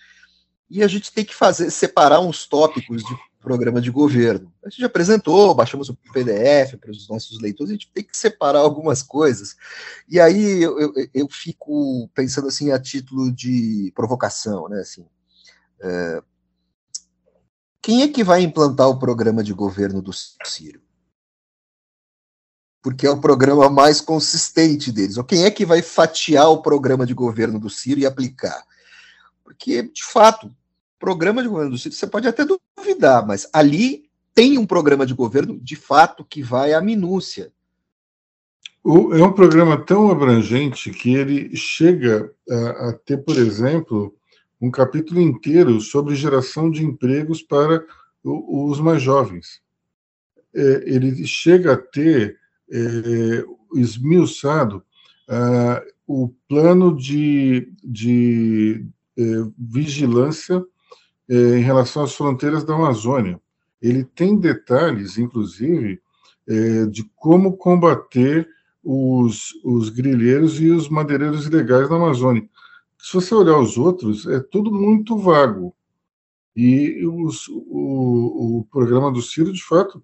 e 0.71 0.83
a 0.83 0.87
gente 0.87 1.13
tem 1.13 1.25
que 1.25 1.35
fazer 1.35 1.71
separar 1.71 2.21
uns 2.21 2.47
tópicos 2.47 3.03
de 3.03 3.15
programa 3.41 3.81
de 3.81 3.91
governo. 3.91 4.53
A 4.65 4.71
gente 4.71 4.85
apresentou, 4.85 5.55
baixamos 5.55 5.89
o 5.89 5.97
PDF 5.97 6.77
para 6.79 6.91
os 6.91 7.09
nossos 7.09 7.41
leitores, 7.41 7.71
a 7.71 7.75
gente 7.75 7.91
tem 7.93 8.05
que 8.05 8.17
separar 8.17 8.61
algumas 8.61 9.03
coisas. 9.03 9.57
E 10.09 10.21
aí 10.21 10.63
eu, 10.63 10.79
eu, 10.79 10.93
eu 11.13 11.29
fico 11.29 12.09
pensando 12.15 12.49
assim 12.49 12.71
a 12.71 12.79
título 12.79 13.33
de 13.33 13.91
provocação, 13.97 14.69
né? 14.69 14.81
Assim, 14.81 15.05
é, 15.81 16.23
quem 17.83 18.03
é 18.03 18.09
que 18.09 18.23
vai 18.23 18.43
implantar 18.43 18.89
o 18.89 18.99
programa 18.99 19.43
de 19.43 19.55
governo 19.55 20.03
do 20.03 20.13
Ciro? 20.13 20.83
Porque 22.83 23.07
é 23.07 23.11
o 23.11 23.21
programa 23.21 23.69
mais 23.69 24.01
consistente 24.01 24.93
deles. 24.93 25.17
Ou 25.17 25.25
quem 25.25 25.45
é 25.45 25.51
que 25.51 25.67
vai 25.67 25.83
fatiar 25.83 26.49
o 26.51 26.63
programa 26.63 27.05
de 27.05 27.15
governo 27.15 27.59
do 27.59 27.69
Ciro 27.69 28.01
e 28.01 28.07
aplicar? 28.07 28.65
Porque, 29.43 29.83
de 29.83 30.05
fato, 30.05 30.55
programa 31.01 31.43
de 31.43 31.49
governo 31.49 31.71
do 31.71 31.79
Ciro, 31.79 31.95
você 31.95 32.07
pode 32.07 32.29
até 32.29 32.45
duvidar, 32.45 33.27
mas 33.27 33.49
ali 33.53 34.05
tem 34.35 34.59
um 34.59 34.67
programa 34.67 35.07
de 35.07 35.15
governo, 35.15 35.59
de 35.59 35.75
fato, 35.75 36.25
que 36.25 36.43
vai 36.43 36.75
à 36.75 36.81
minúcia. 36.81 37.51
O, 38.85 39.15
é 39.15 39.25
um 39.25 39.33
programa 39.33 39.77
tão 39.85 40.11
abrangente 40.11 40.91
que 40.91 41.15
ele 41.15 41.57
chega 41.57 42.33
a, 42.49 42.89
a, 42.89 42.93
ter, 42.93 43.19
por 43.19 43.37
exemplo, 43.37 44.15
um 44.61 44.71
capítulo 44.71 45.21
inteiro 45.21 45.81
sobre 45.81 46.15
geração 46.15 46.71
de 46.71 46.85
empregos 46.85 47.43
para 47.43 47.85
o, 48.23 48.71
os 48.71 48.79
mais 48.79 49.03
jovens. 49.03 49.61
É, 50.55 50.83
ele 50.87 51.27
chega 51.27 51.73
a 51.73 51.77
ter 51.77 52.39
é, 52.71 53.45
esmiuçado 53.75 54.85
o 56.09 56.29
plano 56.49 56.97
de, 56.97 57.73
de 57.85 58.85
é, 59.17 59.23
vigilância 59.57 60.61
é, 61.31 61.59
em 61.59 61.63
relação 61.63 62.03
às 62.03 62.15
fronteiras 62.15 62.65
da 62.65 62.75
Amazônia. 62.75 63.41
Ele 63.81 64.03
tem 64.05 64.37
detalhes, 64.37 65.17
inclusive, 65.17 66.03
é, 66.49 66.87
de 66.87 67.09
como 67.15 67.57
combater 67.57 68.49
os, 68.83 69.53
os 69.65 69.89
grileiros 69.91 70.61
e 70.61 70.71
os 70.71 70.89
madeireiros 70.89 71.47
ilegais 71.47 71.89
na 71.89 71.97
Amazônia. 71.97 72.47
Se 72.99 73.15
você 73.15 73.35
olhar 73.35 73.59
os 73.59 73.79
outros, 73.79 74.27
é 74.27 74.41
tudo 74.41 74.73
muito 74.73 75.17
vago. 75.17 75.75
E 76.57 77.07
os, 77.07 77.47
o, 77.49 78.59
o 78.59 78.67
programa 78.71 79.13
do 79.13 79.23
Ciro, 79.23 79.53
de 79.53 79.63
fato, 79.63 80.03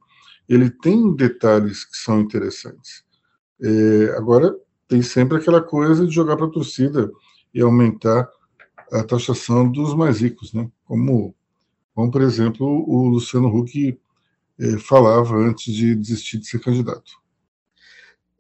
ele 0.49 0.71
tem 0.71 1.13
detalhes 1.15 1.85
que 1.85 1.97
são 1.97 2.21
interessantes. 2.21 3.05
É, 3.61 4.15
agora, 4.17 4.57
tem 4.87 5.03
sempre 5.03 5.39
aquela 5.39 5.61
coisa 5.61 6.07
de 6.07 6.15
jogar 6.15 6.37
para 6.37 6.47
a 6.47 6.51
torcida 6.51 7.11
e 7.53 7.61
aumentar 7.61 8.29
a 8.93 9.03
taxação 9.03 9.71
dos 9.71 9.95
mais 9.95 10.21
ricos, 10.21 10.53
né? 10.53 10.71
Como, 10.85 11.35
como 11.95 12.11
por 12.11 12.23
exemplo, 12.23 12.67
o 12.67 13.09
Luciano 13.09 13.49
Huck 13.49 13.99
eh, 14.59 14.79
falava 14.79 15.37
antes 15.37 15.75
de 15.75 15.95
desistir 15.95 16.39
de 16.39 16.47
ser 16.47 16.61
candidato. 16.61 17.21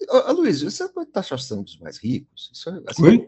Ô, 0.09 0.33
Luiz, 0.33 0.63
essa 0.63 0.89
taxação 1.07 1.63
dos 1.63 1.79
mais 1.79 1.99
ricos, 1.99 2.51
isso, 2.53 2.69
é, 2.69 2.83
assim, 2.87 3.27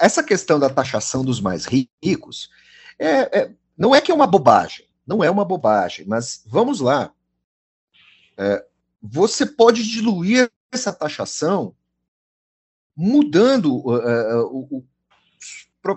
essa 0.00 0.22
questão 0.22 0.58
da 0.58 0.70
taxação 0.70 1.24
dos 1.24 1.40
mais 1.40 1.66
ricos 1.66 2.50
é, 2.98 3.40
é, 3.40 3.54
não 3.76 3.94
é 3.94 4.00
que 4.00 4.10
é 4.10 4.14
uma 4.14 4.26
bobagem, 4.26 4.86
não 5.06 5.22
é 5.22 5.30
uma 5.30 5.44
bobagem, 5.44 6.06
mas 6.06 6.42
vamos 6.46 6.80
lá. 6.80 7.12
É, 8.36 8.64
você 9.02 9.44
pode 9.44 9.82
diluir 9.82 10.50
essa 10.70 10.92
taxação 10.92 11.74
mudando 12.96 13.76
uh, 13.76 14.42
uh, 14.42 14.76
uh, 14.76 14.86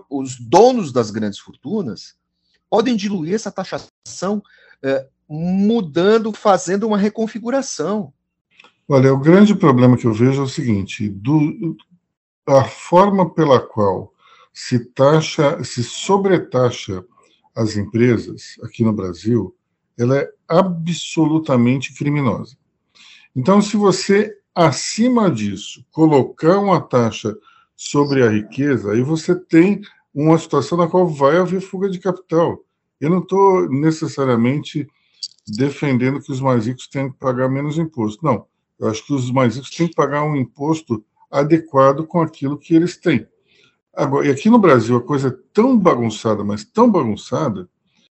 os 0.10 0.40
donos 0.40 0.92
das 0.92 1.12
grandes 1.12 1.40
fortunas 1.40 2.16
podem 2.70 2.96
diluir 2.96 3.34
essa 3.34 3.52
taxação 3.52 4.42
mudando, 5.28 6.34
fazendo 6.34 6.88
uma 6.88 6.98
reconfiguração. 6.98 8.14
Olha, 8.88 9.14
o 9.14 9.18
grande 9.18 9.56
problema 9.56 9.96
que 9.96 10.06
eu 10.06 10.14
vejo 10.14 10.42
é 10.42 10.44
o 10.44 10.50
seguinte: 10.50 11.08
do, 11.08 11.78
a 12.46 12.66
forma 12.66 13.34
pela 13.34 13.60
qual 13.60 14.14
se 14.54 14.80
taxa, 14.80 15.64
se 15.64 15.84
sobretaxa 15.84 17.04
as 17.56 17.78
empresas 17.78 18.58
aqui 18.64 18.84
no 18.84 18.92
Brasil, 18.92 19.56
ela 19.98 20.18
é 20.18 20.30
absolutamente 20.48 21.94
criminosa. 21.94 22.58
Então, 23.34 23.62
se 23.62 23.78
você 23.78 24.36
acima 24.54 25.32
disso 25.32 25.86
colocar 25.92 26.60
uma 26.60 26.82
taxa 26.82 27.34
sobre 27.84 28.22
a 28.22 28.30
riqueza, 28.30 28.91
aí 28.91 29.02
você 29.02 29.34
tem 29.34 29.82
uma 30.13 30.38
situação 30.38 30.78
na 30.78 30.88
qual 30.88 31.08
vai 31.08 31.38
haver 31.38 31.60
fuga 31.60 31.89
de 31.89 31.98
capital. 31.98 32.63
Eu 33.00 33.10
não 33.10 33.17
estou 33.17 33.67
necessariamente 33.67 34.88
defendendo 35.48 36.22
que 36.22 36.32
os 36.32 36.39
mais 36.39 36.67
ricos 36.67 36.88
tenham 36.88 37.12
que 37.12 37.17
pagar 37.17 37.50
menos 37.50 37.80
imposto. 37.80 38.24
Não, 38.24 38.46
eu 38.78 38.88
acho 38.88 39.04
que 39.04 39.12
os 39.12 39.32
mais 39.32 39.56
ricos 39.56 39.72
têm 39.72 39.88
que 39.88 39.96
pagar 39.96 40.24
um 40.24 40.36
imposto 40.36 41.04
adequado 41.32 42.06
com 42.06 42.22
aquilo 42.22 42.56
que 42.56 42.76
eles 42.76 42.98
têm. 42.98 43.26
Agora, 43.96 44.28
e 44.28 44.30
aqui 44.30 44.48
no 44.48 44.60
Brasil 44.60 44.96
a 44.96 45.02
coisa 45.02 45.30
é 45.30 45.38
tão 45.52 45.76
bagunçada, 45.76 46.44
mas 46.44 46.63
tão 46.63 46.89
bagunçada, 46.89 47.67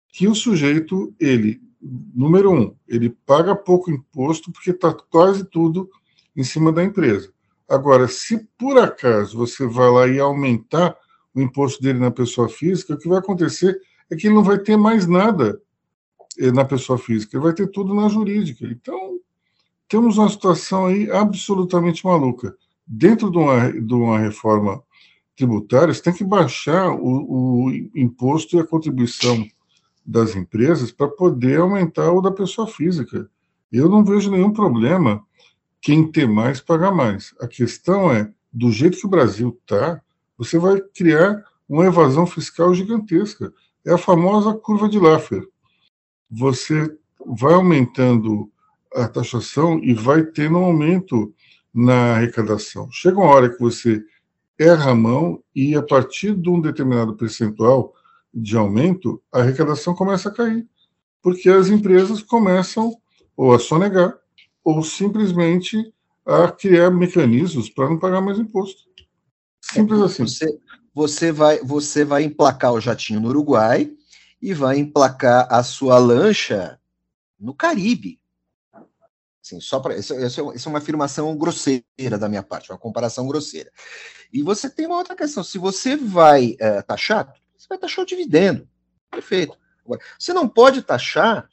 que 0.09 0.27
o 0.27 0.35
sujeito, 0.35 1.15
ele, 1.21 1.63
número 1.81 2.51
um, 2.53 2.75
ele 2.89 3.11
paga 3.25 3.55
pouco 3.55 3.93
imposto 3.93 4.51
porque 4.51 4.71
está 4.71 4.93
quase 4.93 5.45
tudo 5.45 5.89
em 6.35 6.43
cima 6.43 6.73
da 6.73 6.83
empresa. 6.83 7.33
Agora, 7.73 8.07
se 8.07 8.47
por 8.59 8.77
acaso 8.79 9.35
você 9.35 9.67
vai 9.67 9.91
lá 9.91 10.07
e 10.07 10.21
aumentar 10.21 10.95
o 11.35 11.41
imposto 11.41 11.83
dele 11.83 11.99
na 11.99 12.11
pessoa 12.11 12.47
física, 12.47 12.93
o 12.93 12.99
que 12.99 13.09
vai 13.09 13.19
acontecer 13.19 13.81
é 14.11 14.15
que 14.15 14.27
ele 14.27 14.35
não 14.35 14.45
vai 14.45 14.59
ter 14.59 14.77
mais 14.77 15.07
nada 15.07 15.59
eh, 16.39 16.53
na 16.53 16.67
pessoa 16.67 16.99
física, 16.99 17.35
ele 17.35 17.45
vai 17.45 17.55
ter 17.55 17.67
tudo 17.69 17.95
na 17.95 18.11
jurídica. 18.11 18.67
Então, 18.67 19.19
temos 19.89 20.19
uma 20.19 20.29
situação 20.29 20.85
aí 20.85 21.11
absolutamente 21.11 22.05
maluca 22.05 22.55
dentro 22.87 23.31
de 23.31 23.39
uma, 23.39 23.73
de 23.73 23.95
uma 23.95 24.19
reforma 24.19 24.83
tributária, 25.35 25.95
você 25.95 26.03
tem 26.03 26.13
que 26.13 26.25
baixar 26.25 26.91
o, 26.91 27.69
o 27.69 27.71
imposto 27.97 28.55
e 28.55 28.61
a 28.61 28.67
contribuição 28.67 29.47
das 30.05 30.37
empresas 30.37 30.93
para 30.93 31.09
poder 31.09 31.61
aumentar 31.61 32.13
o 32.13 32.21
da 32.21 32.31
pessoa 32.31 32.67
física. 32.67 33.31
Eu 33.73 33.89
não 33.89 34.05
vejo 34.05 34.31
nenhum 34.31 34.53
problema 34.53 35.25
quem 35.83 36.11
tem 36.11 36.29
mais 36.29 36.61
pagar 36.61 36.93
mais. 36.93 37.35
A 37.41 37.49
questão 37.49 38.11
é, 38.13 38.33
do 38.53 38.71
jeito 38.71 38.97
que 38.97 39.07
o 39.07 39.11
Brasil 39.11 39.59
está, 39.61 40.01
você 40.39 40.57
vai 40.57 40.81
criar 40.81 41.45
uma 41.69 41.87
evasão 41.87 42.25
fiscal 42.25 42.73
gigantesca. 42.73 43.53
É 43.85 43.93
a 43.93 43.99
famosa 43.99 44.55
curva 44.55 44.89
de 44.89 44.99
Laffer. 44.99 45.45
Você 46.31 46.97
vai 47.27 47.55
aumentando 47.55 48.49
a 48.95 49.09
taxação 49.09 49.81
e 49.83 49.93
vai 49.93 50.23
tendo 50.23 50.59
um 50.59 50.65
aumento 50.65 51.35
na 51.75 52.15
arrecadação. 52.15 52.89
Chega 52.93 53.19
uma 53.19 53.31
hora 53.31 53.51
que 53.51 53.59
você 53.59 54.05
erra 54.59 54.93
a 54.93 54.95
mão 54.95 55.43
e, 55.55 55.75
a 55.75 55.83
partir 55.83 56.35
de 56.37 56.49
um 56.49 56.61
determinado 56.61 57.17
percentual 57.17 57.93
de 58.33 58.57
aumento, 58.57 59.21
a 59.33 59.41
arrecadação 59.41 59.95
começa 59.95 60.29
a 60.29 60.33
cair, 60.33 60.67
porque 61.21 61.51
as 61.51 61.69
empresas 61.69 62.23
começam 62.23 62.95
ou 63.37 63.53
a 63.53 63.59
sonegar 63.59 64.22
ou 64.65 64.83
simplesmente 64.83 65.93
a 66.25 66.51
criar 66.51 66.91
mecanismos 66.91 67.69
para 67.69 67.89
não 67.89 67.99
pagar 67.99 68.21
mais 68.21 68.39
imposto. 68.39 68.83
Simples 69.61 70.01
é, 70.01 70.05
assim. 70.05 70.25
Você, 70.25 70.61
você, 70.95 71.33
vai, 71.33 71.59
você 71.59 72.05
vai 72.05 72.25
emplacar 72.25 72.73
o 72.73 72.81
jatinho 72.81 73.21
no 73.21 73.29
Uruguai 73.29 73.93
e 74.41 74.53
vai 74.53 74.79
emplacar 74.79 75.47
a 75.51 75.63
sua 75.63 75.99
lancha 75.99 76.79
no 77.39 77.55
Caribe. 77.55 78.21
Assim, 79.45 79.61
só 79.61 79.81
para 79.81 79.97
isso, 79.97 80.15
isso, 80.15 80.53
isso, 80.55 80.69
é 80.69 80.71
uma 80.71 80.79
afirmação 80.79 81.37
grosseira 81.37 82.17
da 82.17 82.29
minha 82.29 82.45
parte, 82.45 82.71
uma 82.71 82.79
comparação 82.79 83.27
grosseira. 83.27 83.73
E 84.33 84.41
você 84.41 84.71
tem 84.71 84.87
uma 84.87 84.97
outra 84.97 85.17
questão: 85.17 85.43
se 85.43 85.59
você 85.59 85.97
vai 85.97 86.57
é, 86.61 86.81
taxar, 86.83 87.35
você 87.57 87.67
vai 87.69 87.79
taxar 87.79 88.05
o 88.05 88.07
dividendo. 88.07 88.69
Perfeito. 89.11 89.59
Agora, 89.85 90.01
você 90.17 90.33
não 90.33 90.49
pode 90.49 90.83
taxar 90.83 91.49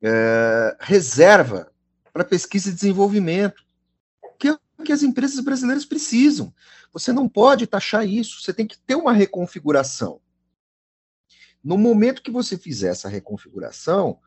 é, 0.00 0.76
reserva 0.80 1.72
para 2.12 2.24
pesquisa 2.24 2.70
e 2.70 2.72
desenvolvimento, 2.72 3.62
que 4.38 4.48
é 4.48 4.52
o 4.52 4.82
que 4.82 4.92
as 4.92 5.02
empresas 5.02 5.40
brasileiras 5.40 5.84
precisam. 5.84 6.52
Você 6.92 7.12
não 7.12 7.28
pode 7.28 7.66
taxar 7.66 8.06
isso, 8.06 8.42
você 8.42 8.52
tem 8.52 8.66
que 8.66 8.78
ter 8.78 8.94
uma 8.94 9.12
reconfiguração. 9.12 10.20
No 11.62 11.76
momento 11.76 12.22
que 12.22 12.30
você 12.30 12.56
fizer 12.56 12.88
essa 12.88 13.08
reconfiguração, 13.08 14.18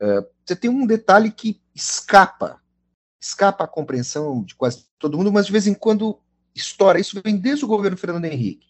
é, 0.00 0.26
você 0.44 0.56
tem 0.56 0.70
um 0.70 0.86
detalhe 0.86 1.30
que 1.30 1.60
escapa, 1.74 2.60
escapa 3.20 3.64
a 3.64 3.68
compreensão 3.68 4.42
de 4.42 4.54
quase 4.54 4.86
todo 4.98 5.18
mundo, 5.18 5.30
mas 5.30 5.46
de 5.46 5.52
vez 5.52 5.66
em 5.66 5.74
quando 5.74 6.18
estoura. 6.54 6.98
Isso 6.98 7.20
vem 7.22 7.36
desde 7.36 7.64
o 7.64 7.68
governo 7.68 7.96
Fernando 7.96 8.24
Henrique. 8.24 8.66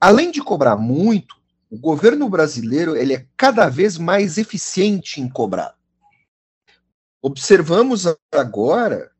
Além 0.00 0.30
de 0.30 0.42
cobrar 0.42 0.76
muito, 0.76 1.36
o 1.70 1.78
governo 1.78 2.28
brasileiro 2.28 2.96
ele 2.96 3.14
é 3.14 3.26
cada 3.36 3.68
vez 3.68 3.98
mais 3.98 4.38
eficiente 4.38 5.20
em 5.20 5.28
cobrar. 5.28 5.77
Observamos 7.20 8.04
agora 8.32 9.10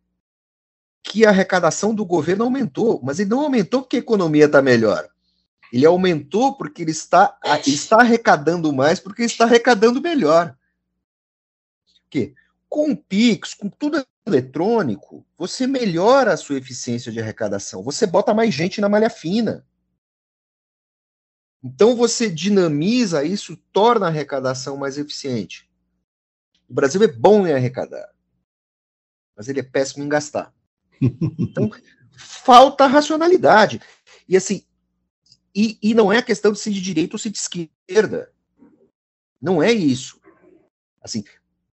que 1.02 1.24
a 1.24 1.30
arrecadação 1.30 1.94
do 1.94 2.04
governo 2.04 2.44
aumentou, 2.44 3.00
mas 3.02 3.18
ele 3.18 3.30
não 3.30 3.40
aumentou 3.40 3.82
porque 3.82 3.96
a 3.96 4.00
economia 4.00 4.46
está 4.46 4.62
melhor. 4.62 5.08
Ele 5.72 5.84
aumentou 5.84 6.56
porque 6.56 6.82
ele 6.82 6.90
está, 6.90 7.38
está 7.66 8.00
arrecadando 8.00 8.72
mais, 8.72 9.00
porque 9.00 9.22
ele 9.22 9.30
está 9.30 9.44
arrecadando 9.44 10.00
melhor. 10.00 10.56
Que 12.08 12.34
com 12.68 12.92
o 12.92 12.96
Pix, 12.96 13.54
com 13.54 13.68
tudo 13.68 14.04
eletrônico, 14.26 15.26
você 15.36 15.66
melhora 15.66 16.32
a 16.32 16.36
sua 16.36 16.58
eficiência 16.58 17.10
de 17.10 17.20
arrecadação. 17.20 17.82
Você 17.82 18.06
bota 18.06 18.34
mais 18.34 18.54
gente 18.54 18.80
na 18.80 18.88
malha 18.88 19.10
fina. 19.10 19.66
Então 21.62 21.96
você 21.96 22.30
dinamiza 22.30 23.24
isso, 23.24 23.56
torna 23.72 24.06
a 24.06 24.08
arrecadação 24.08 24.76
mais 24.76 24.96
eficiente. 24.96 25.67
O 26.68 26.74
Brasil 26.74 27.02
é 27.02 27.08
bom 27.08 27.46
em 27.46 27.52
arrecadar, 27.52 28.12
mas 29.36 29.48
ele 29.48 29.60
é 29.60 29.62
péssimo 29.62 30.04
em 30.04 30.08
gastar. 30.08 30.52
Então 31.38 31.70
falta 32.18 32.86
racionalidade. 32.86 33.80
E 34.28 34.36
assim, 34.36 34.64
e, 35.54 35.78
e 35.80 35.94
não 35.94 36.12
é 36.12 36.18
a 36.18 36.22
questão 36.22 36.52
de 36.52 36.58
ser 36.58 36.70
de 36.70 36.80
direita 36.80 37.14
ou 37.14 37.18
ser 37.18 37.30
de 37.30 37.38
esquerda. 37.38 38.32
Não 39.40 39.62
é 39.62 39.72
isso. 39.72 40.20
Assim, 41.00 41.24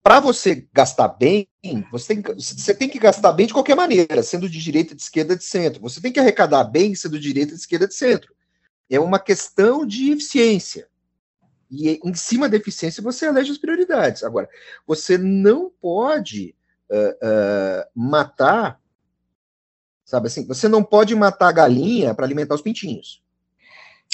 para 0.03 0.19
você 0.19 0.67
gastar 0.71 1.08
bem, 1.10 1.47
você 1.91 2.15
tem, 2.15 2.36
você 2.36 2.75
tem 2.75 2.88
que 2.88 2.99
gastar 2.99 3.34
bem 3.34 3.47
de 3.47 3.53
qualquer 3.53 3.75
maneira, 3.75 4.21
sendo 4.21 4.47
de 4.47 4.60
direita, 4.60 4.95
de 4.95 5.01
esquerda, 5.01 5.36
de 5.36 5.43
centro. 5.43 5.81
Você 5.81 5.99
tem 5.99 6.12
que 6.12 6.19
arrecadar 6.19 6.63
bem, 6.63 6.93
sendo 6.93 7.19
de 7.19 7.27
direita, 7.27 7.53
de 7.53 7.60
esquerda, 7.60 7.88
de 7.88 7.95
centro. 7.95 8.34
É 8.89 8.99
uma 8.99 9.17
questão 9.17 9.86
de 9.86 10.12
eficiência. 10.12 10.88
E 11.75 11.99
em 12.03 12.13
cima 12.13 12.47
da 12.47 12.57
eficiência 12.57 13.03
você 13.03 13.27
elege 13.27 13.51
as 13.51 13.57
prioridades. 13.57 14.23
Agora, 14.23 14.49
você 14.88 15.17
não 15.17 15.71
pode 15.81 16.55
uh, 16.89 16.95
uh, 16.95 17.85
matar, 17.93 18.79
sabe 20.03 20.27
assim, 20.27 20.47
você 20.47 20.67
não 20.67 20.83
pode 20.83 21.13
matar 21.15 21.49
a 21.49 21.53
galinha 21.53 22.13
para 22.13 22.25
alimentar 22.25 22.55
os 22.55 22.61
pintinhos. 22.61 23.23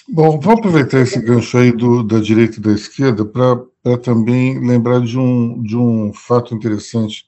Bom, 0.09 0.39
vamos 0.39 0.59
aproveitar 0.59 0.99
esse 0.99 1.21
gancho 1.21 1.57
aí 1.57 1.71
do, 1.71 2.03
da 2.03 2.19
direita 2.19 2.57
e 2.57 2.61
da 2.61 2.71
esquerda 2.71 3.23
para 3.23 3.97
também 3.99 4.59
lembrar 4.59 4.99
de 5.01 5.17
um, 5.17 5.61
de 5.61 5.77
um 5.77 6.11
fato 6.11 6.55
interessante 6.55 7.25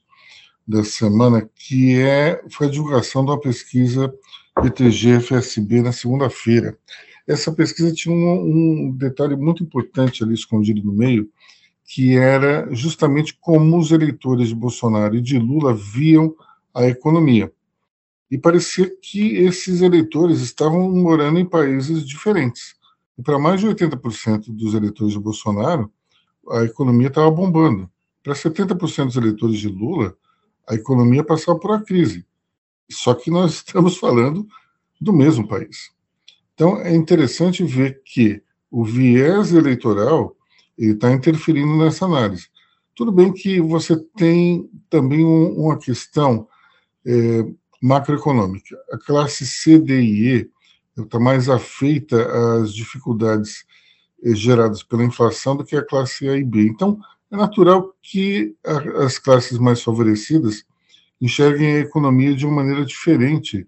dessa 0.66 0.90
semana, 0.90 1.48
que 1.54 2.00
é, 2.00 2.42
foi 2.50 2.66
a 2.66 2.70
divulgação 2.70 3.24
de 3.24 3.30
uma 3.30 3.40
pesquisa 3.40 4.12
PTG-FSB 4.60 5.82
na 5.82 5.92
segunda-feira. 5.92 6.76
Essa 7.26 7.52
pesquisa 7.52 7.92
tinha 7.92 8.14
um, 8.14 8.88
um 8.88 8.90
detalhe 8.92 9.36
muito 9.36 9.62
importante 9.62 10.22
ali 10.22 10.34
escondido 10.34 10.82
no 10.82 10.92
meio, 10.92 11.28
que 11.84 12.16
era 12.16 12.68
justamente 12.74 13.36
como 13.40 13.78
os 13.78 13.92
eleitores 13.92 14.48
de 14.48 14.54
Bolsonaro 14.54 15.16
e 15.16 15.22
de 15.22 15.38
Lula 15.38 15.74
viam 15.74 16.34
a 16.74 16.86
economia 16.86 17.52
e 18.34 18.38
parecia 18.38 18.90
que 19.00 19.36
esses 19.36 19.80
eleitores 19.80 20.40
estavam 20.40 20.90
morando 20.90 21.38
em 21.38 21.46
países 21.46 22.04
diferentes. 22.04 22.74
E 23.16 23.22
para 23.22 23.38
mais 23.38 23.60
de 23.60 23.68
80% 23.68 24.46
dos 24.48 24.74
eleitores 24.74 25.12
de 25.12 25.20
Bolsonaro, 25.20 25.88
a 26.50 26.64
economia 26.64 27.06
estava 27.06 27.30
bombando. 27.30 27.88
Para 28.24 28.34
70% 28.34 29.04
dos 29.04 29.16
eleitores 29.16 29.60
de 29.60 29.68
Lula, 29.68 30.16
a 30.68 30.74
economia 30.74 31.22
passava 31.22 31.56
por 31.60 31.70
uma 31.70 31.84
crise. 31.84 32.26
Só 32.90 33.14
que 33.14 33.30
nós 33.30 33.54
estamos 33.64 33.98
falando 33.98 34.44
do 35.00 35.12
mesmo 35.12 35.46
país. 35.46 35.93
Então 36.54 36.80
é 36.80 36.94
interessante 36.94 37.64
ver 37.64 38.00
que 38.04 38.42
o 38.70 38.84
viés 38.84 39.52
eleitoral 39.52 40.36
está 40.78 41.12
interferindo 41.12 41.76
nessa 41.76 42.04
análise. 42.04 42.48
Tudo 42.94 43.10
bem 43.10 43.32
que 43.32 43.60
você 43.60 43.96
tem 44.16 44.70
também 44.88 45.24
um, 45.24 45.64
uma 45.64 45.78
questão 45.78 46.48
é, 47.04 47.44
macroeconômica. 47.82 48.76
A 48.92 48.98
classe 48.98 49.46
C, 49.46 49.78
D 49.78 50.00
e 50.00 50.36
E 50.36 50.50
está 50.96 51.18
mais 51.18 51.48
afeita 51.48 52.60
às 52.60 52.72
dificuldades 52.72 53.64
é, 54.22 54.34
geradas 54.34 54.82
pela 54.82 55.04
inflação 55.04 55.56
do 55.56 55.64
que 55.64 55.76
a 55.76 55.84
classe 55.84 56.28
A 56.28 56.36
e 56.36 56.44
B. 56.44 56.62
Então, 56.66 56.98
é 57.30 57.36
natural 57.36 57.92
que 58.00 58.54
a, 58.64 59.04
as 59.04 59.18
classes 59.18 59.58
mais 59.58 59.82
favorecidas 59.82 60.64
enxerguem 61.20 61.76
a 61.76 61.80
economia 61.80 62.34
de 62.34 62.46
uma 62.46 62.56
maneira 62.56 62.84
diferente 62.84 63.66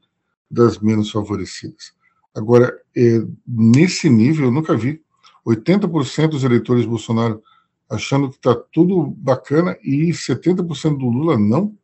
das 0.49 0.79
menos 0.79 1.11
favorecidas. 1.11 1.96
Agora, 2.37 2.79
é, 2.95 3.23
nesse 3.49 4.11
nível, 4.11 4.45
eu 4.47 4.51
nunca 4.51 4.77
vi 4.77 5.03
80% 5.47 6.29
dos 6.29 6.45
eleitores 6.45 6.85
Bolsonaro 6.85 7.43
achando 7.89 8.29
que 8.29 8.37
está 8.37 8.55
tudo 8.55 9.07
bacana 9.07 9.75
e 9.83 10.11
70% 10.11 10.99
do 10.99 11.09
Lula 11.09 11.39
não, 11.39 11.75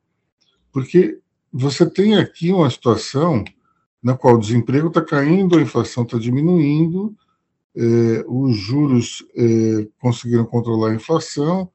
porque 0.70 1.18
você 1.50 1.88
tem 1.88 2.16
aqui 2.16 2.52
uma 2.52 2.68
situação 2.68 3.42
na 4.02 4.14
qual 4.14 4.34
o 4.34 4.38
desemprego 4.38 4.88
está 4.88 5.00
caindo, 5.00 5.56
a 5.56 5.62
inflação 5.62 6.02
está 6.02 6.18
diminuindo, 6.18 7.16
é, 7.74 8.24
os 8.28 8.54
juros 8.54 9.24
é, 9.34 9.88
conseguiram 10.00 10.44
controlar 10.44 10.90
a 10.90 10.94
inflação 10.94 11.70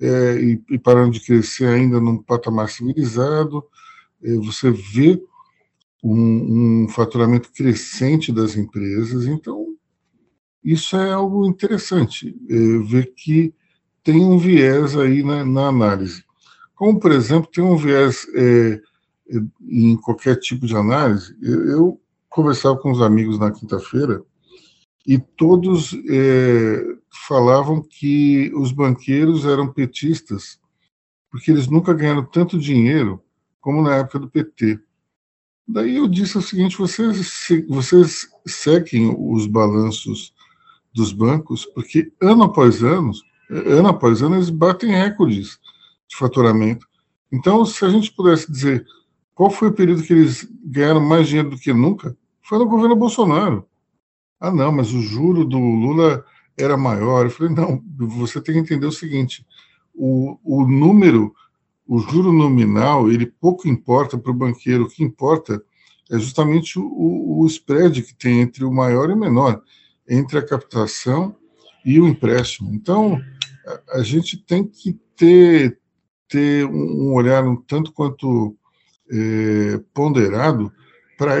é, 0.00 0.40
e, 0.40 0.62
e 0.70 0.78
pararam 0.78 1.10
de 1.10 1.20
crescer 1.20 1.66
ainda 1.66 2.00
num 2.00 2.16
patamar 2.16 2.70
civilizado. 2.70 3.62
Você 4.44 4.70
vê 4.70 5.20
um, 6.02 6.84
um 6.84 6.88
faturamento 6.88 7.52
crescente 7.52 8.32
das 8.32 8.56
empresas, 8.56 9.26
então 9.26 9.66
isso 10.64 10.96
é 10.96 11.12
algo 11.12 11.46
interessante, 11.46 12.36
é, 12.48 12.78
ver 12.86 13.12
que 13.14 13.54
tem 14.02 14.20
um 14.24 14.38
viés 14.38 14.96
aí 14.96 15.22
na, 15.22 15.44
na, 15.44 15.68
análise. 15.68 16.24
Como, 16.74 16.98
por 16.98 17.12
exemplo, 17.12 17.50
tem 17.50 17.62
um 17.62 17.76
viés 17.76 18.26
é, 18.34 18.80
é 19.30 19.40
em 19.60 19.96
qualquer 19.96 20.36
tipo 20.36 20.66
de 20.66 20.76
análise. 20.76 21.36
Eu, 21.40 22.00
conversava 22.28 22.78
com 22.78 22.90
os 22.90 23.02
amigos 23.02 23.38
na 23.38 23.50
quinta-feira 23.50 24.22
e 25.06 25.18
todos 25.18 25.92
é, 26.08 26.82
falavam 27.28 27.82
que 27.82 28.50
os 28.54 28.72
banqueiros 28.72 29.44
eram 29.44 29.70
petistas 29.70 30.58
porque 31.32 31.50
eles 31.50 31.66
nunca 31.66 31.94
ganharam 31.94 32.24
tanto 32.24 32.58
dinheiro 32.58 33.22
como 33.58 33.82
na 33.82 33.96
época 33.96 34.18
do 34.18 34.30
PT. 34.30 34.78
Daí 35.66 35.96
eu 35.96 36.08
disse 36.08 36.36
o 36.38 36.42
seguinte: 36.42 36.76
vocês, 36.76 37.48
vocês 37.68 38.28
sequem 38.46 39.14
os 39.18 39.46
balanços 39.46 40.34
dos 40.92 41.12
bancos, 41.12 41.64
porque 41.66 42.12
ano 42.20 42.44
após 42.44 42.82
ano, 42.82 43.12
ano 43.48 43.88
após 43.88 44.22
ano, 44.22 44.36
eles 44.36 44.50
batem 44.50 44.90
recordes 44.90 45.58
de 46.08 46.16
faturamento. 46.16 46.86
Então, 47.30 47.64
se 47.64 47.84
a 47.84 47.88
gente 47.88 48.12
pudesse 48.12 48.50
dizer 48.50 48.84
qual 49.34 49.50
foi 49.50 49.68
o 49.68 49.72
período 49.72 50.02
que 50.02 50.12
eles 50.12 50.46
ganharam 50.64 51.00
mais 51.00 51.26
dinheiro 51.26 51.50
do 51.50 51.58
que 51.58 51.72
nunca, 51.72 52.16
foi 52.42 52.58
no 52.58 52.66
governo 52.66 52.94
Bolsonaro. 52.94 53.66
Ah, 54.38 54.50
não, 54.50 54.70
mas 54.70 54.92
o 54.92 55.00
juro 55.00 55.44
do 55.44 55.58
Lula 55.58 56.24
era 56.58 56.76
maior. 56.76 57.24
Eu 57.24 57.30
falei, 57.30 57.54
não, 57.54 57.82
você 57.96 58.40
tem 58.40 58.54
que 58.54 58.60
entender 58.60 58.86
o 58.86 58.92
seguinte: 58.92 59.46
o, 59.94 60.38
o 60.44 60.66
número, 60.66 61.34
o 61.86 61.98
juro 61.98 62.32
nominal, 62.32 63.10
ele 63.10 63.26
pouco 63.26 63.68
importa 63.68 64.16
para 64.16 64.30
o 64.30 64.34
banqueiro. 64.34 64.84
O 64.84 64.88
que 64.88 65.02
importa 65.02 65.62
é 66.10 66.18
justamente 66.18 66.78
o, 66.78 67.40
o 67.40 67.46
spread 67.46 68.02
que 68.02 68.14
tem 68.14 68.40
entre 68.40 68.64
o 68.64 68.72
maior 68.72 69.10
e 69.10 69.14
o 69.14 69.18
menor 69.18 69.62
entre 70.08 70.38
a 70.38 70.46
captação 70.46 71.36
e 71.84 72.00
o 72.00 72.06
empréstimo. 72.06 72.72
Então, 72.74 73.20
a, 73.66 73.98
a 73.98 74.02
gente 74.02 74.36
tem 74.36 74.64
que 74.64 74.98
ter, 75.16 75.78
ter 76.28 76.66
um 76.66 77.14
olhar 77.14 77.44
um 77.44 77.56
tanto 77.56 77.92
quanto 77.92 78.56
é, 79.10 79.80
ponderado 79.92 80.72
para 81.18 81.40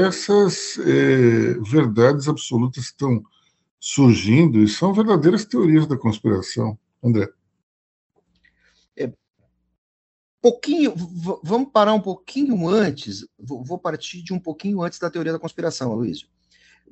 essas 0.00 0.78
é, 0.78 1.54
verdades 1.60 2.28
absolutas 2.28 2.86
que 2.86 2.90
estão 2.90 3.22
surgindo 3.78 4.60
e 4.60 4.68
são 4.68 4.94
verdadeiras 4.94 5.44
teorias 5.44 5.86
da 5.86 5.96
conspiração. 5.96 6.78
André. 7.02 7.28
É, 8.96 9.12
pouquinho, 10.44 10.94
vamos 11.42 11.70
parar 11.72 11.94
um 11.94 12.00
pouquinho 12.00 12.68
antes, 12.68 13.26
vou 13.38 13.78
partir 13.78 14.22
de 14.22 14.34
um 14.34 14.38
pouquinho 14.38 14.82
antes 14.82 14.98
da 14.98 15.10
teoria 15.10 15.32
da 15.32 15.38
conspiração, 15.38 15.90
Aloysio 15.90 16.28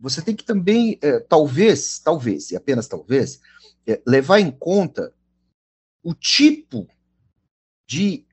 você 0.03 0.21
tem 0.21 0.35
que 0.35 0.45
também, 0.45 0.99
é, 1.01 1.21
talvez, 1.21 2.01
talvez, 2.01 2.51
e 2.51 2.57
apenas 2.57 2.89
talvez, 2.89 3.41
é, 3.87 4.03
levar 4.05 4.41
em 4.41 4.51
conta 4.51 5.15
o 6.03 6.13
tipo 6.13 6.89
de 7.87 8.27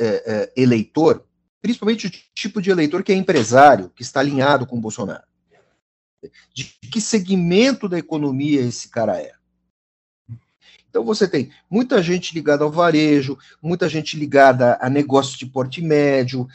é, 0.00 0.06
é, 0.06 0.52
eleitor, 0.56 1.24
principalmente 1.62 2.08
o 2.08 2.10
tipo 2.34 2.60
de 2.60 2.70
eleitor 2.70 3.04
que 3.04 3.12
é 3.12 3.14
empresário, 3.14 3.90
que 3.90 4.02
está 4.02 4.18
alinhado 4.18 4.66
com 4.66 4.76
o 4.76 4.80
Bolsonaro. 4.80 5.24
De 6.52 6.64
que 6.90 7.00
segmento 7.00 7.88
da 7.88 7.98
economia 7.98 8.60
esse 8.60 8.88
cara 8.88 9.16
é. 9.16 9.32
Então 10.90 11.04
você 11.04 11.26
tem 11.28 11.50
muita 11.70 12.02
gente 12.02 12.34
ligada 12.34 12.64
ao 12.64 12.70
varejo, 12.70 13.38
muita 13.62 13.88
gente 13.88 14.18
ligada 14.18 14.76
a 14.80 14.90
negócios 14.90 15.38
de 15.38 15.46
porte 15.46 15.80
médio, 15.80 16.48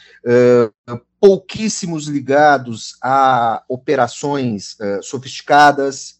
pouquíssimos 1.19 2.08
ligados 2.08 2.98
a 3.02 3.63
operações 3.69 4.78
sofisticadas 5.02 6.19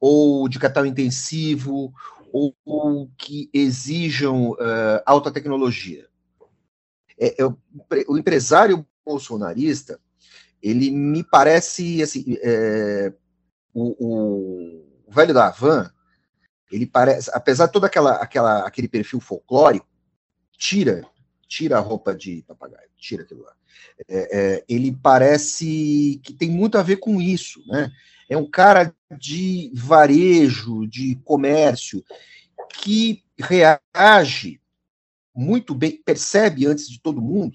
ou 0.00 0.48
de 0.48 0.58
capital 0.58 0.86
intensivo 0.86 1.92
ou, 2.32 3.10
que 3.18 3.50
exijam 3.52 4.56
alta 5.04 5.30
tecnologia. 5.30 6.08
É, 7.18 7.42
é, 7.42 7.46
o 8.08 8.16
empresário 8.16 8.84
bolsonarista, 9.04 10.00
ele 10.62 10.90
me 10.90 11.22
parece 11.22 12.02
assim, 12.02 12.36
é, 12.40 13.12
o, 13.74 14.86
o 15.06 15.10
velho 15.10 15.34
da 15.34 15.48
Havan, 15.48 15.92
ele 16.72 16.86
parece, 16.86 17.30
apesar 17.34 17.66
de 17.66 17.72
todo 17.72 17.84
aquela, 17.84 18.16
aquela, 18.16 18.66
aquele 18.66 18.88
perfil 18.88 19.20
folclórico, 19.20 19.86
tira, 20.56 21.06
tira 21.46 21.76
a 21.76 21.80
roupa 21.80 22.14
de 22.14 22.42
papagaio, 22.48 22.88
tira 22.96 23.22
aquilo 23.22 23.42
lá. 23.42 23.52
É, 24.08 24.38
é, 24.38 24.64
ele 24.68 24.90
parece 24.90 26.20
que 26.24 26.32
tem 26.32 26.50
muito 26.50 26.78
a 26.78 26.82
ver 26.82 26.96
com 26.96 27.20
isso, 27.20 27.62
né? 27.66 27.90
É 28.28 28.36
um 28.36 28.48
cara 28.48 28.94
de 29.18 29.70
varejo, 29.74 30.86
de 30.86 31.16
comércio, 31.16 32.02
que 32.80 33.22
reage 33.38 34.60
muito 35.34 35.74
bem, 35.74 36.02
percebe 36.02 36.66
antes 36.66 36.88
de 36.88 37.00
todo 37.00 37.20
mundo 37.20 37.54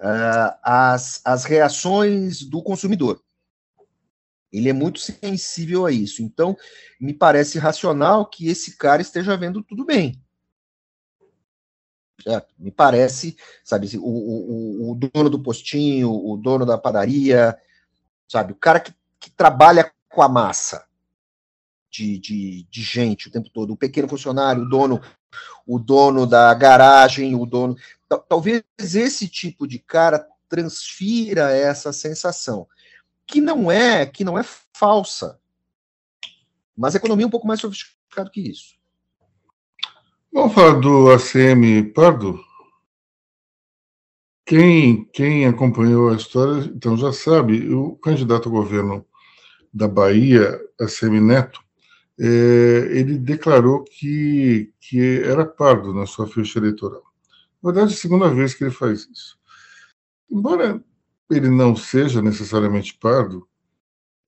uh, 0.00 0.56
as, 0.62 1.20
as 1.24 1.44
reações 1.44 2.42
do 2.42 2.62
consumidor. 2.62 3.22
Ele 4.52 4.68
é 4.68 4.72
muito 4.72 4.98
sensível 4.98 5.86
a 5.86 5.92
isso. 5.92 6.22
Então, 6.22 6.56
me 7.00 7.12
parece 7.12 7.58
racional 7.58 8.26
que 8.26 8.48
esse 8.48 8.76
cara 8.76 9.02
esteja 9.02 9.36
vendo 9.36 9.62
tudo 9.62 9.84
bem. 9.84 10.20
Certo? 12.22 12.52
Me 12.58 12.72
parece, 12.72 13.36
sabe, 13.62 13.96
o, 13.96 14.02
o, 14.02 14.92
o 14.92 14.94
dono 14.94 15.30
do 15.30 15.42
postinho, 15.42 16.10
o 16.10 16.36
dono 16.36 16.66
da 16.66 16.76
padaria, 16.76 17.56
sabe, 18.26 18.52
o 18.52 18.56
cara 18.56 18.80
que, 18.80 18.92
que 19.20 19.30
trabalha 19.30 19.92
com 20.08 20.22
a 20.22 20.28
massa 20.28 20.84
de, 21.90 22.18
de, 22.18 22.66
de 22.68 22.82
gente 22.82 23.28
o 23.28 23.30
tempo 23.30 23.48
todo, 23.50 23.72
o 23.72 23.76
pequeno 23.76 24.08
funcionário, 24.08 24.62
o 24.62 24.68
dono, 24.68 25.00
o 25.66 25.78
dono 25.78 26.26
da 26.26 26.52
garagem, 26.54 27.34
o 27.36 27.46
dono. 27.46 27.76
Talvez 28.28 28.64
esse 28.78 29.28
tipo 29.28 29.66
de 29.66 29.78
cara 29.78 30.26
transfira 30.48 31.52
essa 31.52 31.92
sensação 31.92 32.66
que 33.28 33.40
não 33.40 33.70
é, 33.70 34.06
que 34.06 34.24
não 34.24 34.38
é 34.38 34.42
falsa. 34.72 35.38
Mas 36.76 36.94
a 36.94 36.98
economia 36.98 37.24
é 37.24 37.28
um 37.28 37.30
pouco 37.30 37.46
mais 37.46 37.60
sofisticada 37.60 38.30
que 38.30 38.40
isso. 38.40 38.76
Vamos 40.32 40.54
falar 40.54 40.80
do 40.80 41.10
ACM 41.10 41.92
Pardo? 41.94 42.40
Quem, 44.46 45.04
quem 45.12 45.46
acompanhou 45.46 46.08
a 46.08 46.16
história, 46.16 46.64
então 46.74 46.96
já 46.96 47.12
sabe, 47.12 47.72
o 47.72 47.96
candidato 47.96 48.48
ao 48.48 48.54
governo 48.54 49.04
da 49.72 49.86
Bahia, 49.86 50.58
ACM 50.80 51.20
Neto, 51.20 51.60
é, 52.18 52.24
ele 52.90 53.18
declarou 53.18 53.84
que, 53.84 54.72
que 54.80 55.20
era 55.20 55.44
pardo 55.44 55.92
na 55.92 56.06
sua 56.06 56.26
ficha 56.26 56.58
eleitoral. 56.58 57.02
Na 57.62 57.70
verdade, 57.70 57.92
é 57.92 57.96
a 57.96 57.98
segunda 57.98 58.30
vez 58.30 58.54
que 58.54 58.64
ele 58.64 58.70
faz 58.70 59.06
isso. 59.12 59.38
Embora 60.30 60.82
ele 61.30 61.50
não 61.50 61.76
seja 61.76 62.22
necessariamente 62.22 62.94
pardo, 62.94 63.46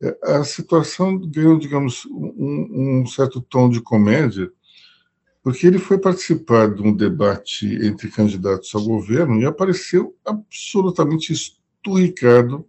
é, 0.03 0.18
a 0.22 0.44
situação 0.44 1.18
ganhou, 1.18 1.59
digamos, 1.59 2.07
um, 2.07 3.03
um, 3.03 3.07
certo 3.07 3.40
tom 3.40 3.68
de 3.68 3.80
comédia, 3.80 4.51
porque 5.42 5.66
ele 5.66 5.78
foi 5.78 5.98
participar 5.98 6.74
de 6.74 6.82
um 6.82 6.94
debate 6.94 7.66
entre 7.86 8.11
candidatos 8.11 8.74
ao 8.74 8.84
governo 8.84 9.40
e 9.40 9.46
apareceu 9.46 10.16
absolutamente 10.24 11.32
esturricado 11.32 12.66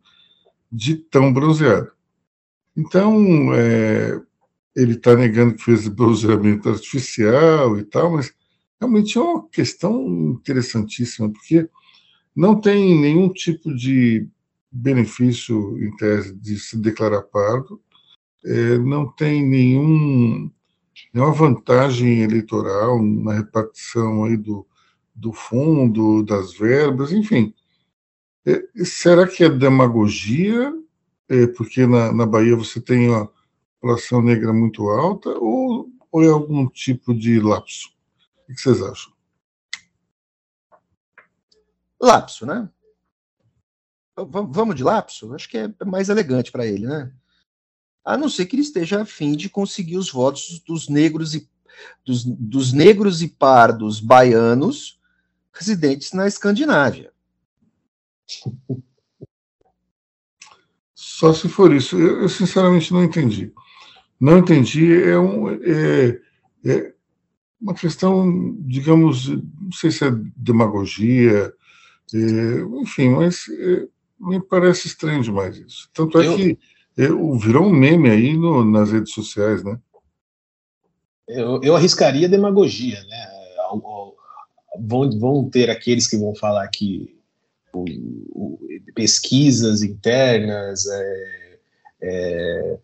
de 0.72 0.96
tão 0.96 1.34
bronzeado. 1.34 1.92
Então, 2.76 3.54
é, 3.54 4.22
ele 4.76 4.94
está 4.94 5.16
negando 5.16 5.56
que 5.56 5.64
fez 5.64 5.88
bronzeamento 5.88 6.70
artificial 6.70 7.78
e 7.78 7.84
tal, 7.84 8.12
mas 8.14 8.34
realmente 8.80 9.18
é 9.18 9.22
uma 9.22 9.48
questão 9.50 10.08
interessantíssima, 10.40 11.30
porque 11.30 11.70
não 12.36 12.60
tem 12.60 13.00
nenhum 13.00 13.30
tipo 13.30 13.74
de 13.74 14.28
benefício, 14.72 15.78
em 15.84 15.96
tese, 15.98 16.34
de 16.34 16.58
se 16.58 16.78
declarar 16.78 17.24
pardo, 17.24 17.82
é, 18.46 18.78
não 18.78 19.12
tem 19.12 19.46
nenhum, 19.46 20.50
nenhuma 21.14 21.34
vantagem 21.34 22.22
eleitoral 22.22 23.02
na 23.02 23.34
repartição 23.34 24.24
aí 24.24 24.38
do, 24.38 24.66
do 25.14 25.34
fundo, 25.34 26.24
das 26.24 26.54
verbas, 26.54 27.12
enfim. 27.12 27.54
É, 28.46 28.64
será 28.84 29.28
que 29.28 29.44
é 29.44 29.50
demagogia? 29.50 30.74
É, 31.30 31.48
porque 31.48 31.86
na, 31.86 32.12
na 32.12 32.26
Bahia 32.26 32.56
você 32.56 32.82
tem 32.82 33.10
uma 33.10 33.30
população 33.80 34.22
negra 34.22 34.54
muito 34.54 34.90
alta, 34.90 35.30
ou, 35.30 35.90
ou 36.12 36.24
é 36.24 36.28
algum 36.28 36.68
tipo 36.68 37.14
de 37.14 37.40
lapso? 37.40 37.90
O 38.50 38.54
que 38.54 38.62
vocês 38.62 38.82
acham? 38.82 39.14
Lapso, 42.02 42.46
né? 42.46 42.70
Vamos 44.16 44.76
de 44.76 44.84
lapso? 44.84 45.34
Acho 45.34 45.48
que 45.48 45.58
é 45.58 45.86
mais 45.86 46.10
elegante 46.10 46.52
para 46.52 46.66
ele, 46.66 46.86
né? 46.86 47.12
A 48.04 48.18
não 48.18 48.30
ser 48.30 48.46
que 48.46 48.56
ele 48.56 48.64
esteja 48.64 49.02
a 49.02 49.06
fim 49.06 49.36
de 49.36 49.50
conseguir 49.50 49.98
os 49.98 50.12
votos 50.12 50.60
dos 50.60 50.90
negros 50.90 51.36
e 51.36 51.50
dos, 52.06 52.24
dos 52.24 52.74
negros 52.74 53.22
e 53.22 53.28
pardos 53.28 54.00
baianos 54.00 55.00
residentes 55.54 56.12
na 56.14 56.28
Escandinávia. 56.28 57.12
Só 60.94 61.34
se 61.34 61.48
for 61.48 61.74
isso. 61.74 62.00
Eu, 62.00 62.22
eu 62.22 62.30
sinceramente 62.30 62.92
não 62.92 63.04
entendi. 63.04 63.54
Não 64.20 64.38
entendi. 64.40 64.94
É, 65.04 65.18
um, 65.18 65.50
é, 65.50 66.22
é 66.66 66.94
uma 67.60 67.74
questão, 67.74 68.56
digamos, 68.62 69.28
não 69.28 69.72
sei 69.72 69.92
se 69.92 70.06
é 70.06 70.12
demagogia, 70.36 71.54
enfim, 72.14 73.10
mas 73.10 73.46
é, 73.50 73.88
me 74.20 74.42
parece 74.42 74.88
estranho 74.88 75.24
demais 75.24 75.58
isso. 75.58 75.90
Tanto 75.94 76.20
é 76.20 76.28
eu... 76.28 76.36
que 76.36 76.58
é, 76.98 77.08
virou 77.38 77.66
um 77.66 77.74
meme 77.74 78.10
aí 78.10 78.38
no, 78.38 78.64
nas 78.66 78.92
redes 78.92 79.14
sociais, 79.14 79.64
né? 79.64 79.80
Eu, 81.28 81.62
eu 81.64 81.76
arriscaria 81.76 82.28
demagogia, 82.28 83.02
né? 83.04 83.28
Vão, 84.80 85.10
vão 85.18 85.50
ter 85.50 85.70
aqueles 85.70 86.08
que 86.08 86.18
vão 86.18 86.36
falar 86.36 86.68
que 86.68 87.18
o, 87.74 87.86
o, 88.30 88.60
pesquisas 88.94 89.82
internas, 89.82 90.86
é, 90.88 91.60
é, 92.02 92.78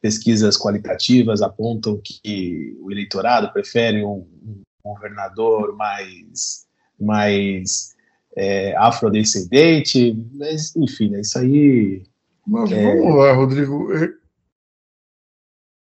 pesquisas 0.00 0.56
qualitativas 0.56 1.42
apontam 1.42 2.00
que 2.02 2.76
o 2.80 2.90
eleitorado 2.90 3.52
prefere 3.52 4.02
um, 4.04 4.26
um 4.44 4.62
governador 4.82 5.76
mais, 5.76 6.66
mais 6.98 7.91
é, 8.36 8.74
afrodescendente, 8.76 10.16
mas 10.32 10.74
enfim, 10.76 11.10
né, 11.10 11.20
isso 11.20 11.38
aí. 11.38 12.02
Mas 12.46 12.72
é 12.72 12.96
vamos 12.96 13.16
lá, 13.16 13.32
Rodrigo. 13.32 13.92
É, 13.92 14.12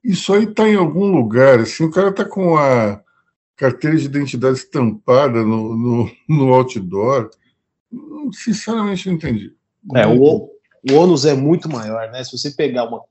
isso 0.03 0.33
aí 0.33 0.45
está 0.45 0.69
em 0.69 0.77
algum 0.77 1.11
lugar, 1.11 1.61
assim, 1.61 1.85
o 1.85 1.91
cara 1.91 2.11
está 2.11 2.25
com 2.25 2.57
a 2.57 3.03
carteira 3.57 3.97
de 3.97 4.05
identidade 4.05 4.59
estampada 4.59 5.43
no, 5.43 5.77
no, 5.77 6.11
no 6.29 6.55
outdoor. 6.55 7.31
Sinceramente, 8.33 9.09
não 9.09 9.17
entendi. 9.17 9.53
É, 9.95 10.07
o, 10.07 10.51
o 10.91 10.95
ônus 10.95 11.25
é 11.25 11.35
muito 11.35 11.69
maior, 11.69 12.11
né? 12.11 12.23
Se 12.23 12.37
você 12.37 12.51
pegar 12.51 12.85
uma. 12.85 13.03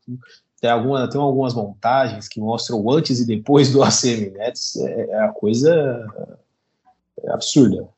Tem, 0.61 0.69
alguma, 0.69 1.09
tem 1.09 1.19
algumas 1.19 1.53
montagens 1.53 2.27
que 2.27 2.39
mostram 2.39 2.81
o 2.81 2.91
antes 2.91 3.19
e 3.19 3.27
depois 3.27 3.71
do 3.71 3.83
ACM 3.83 4.31
Nets, 4.31 4.77
é, 4.77 5.09
é 5.09 5.19
a 5.19 5.29
coisa 5.29 6.07
absurda. 7.27 7.89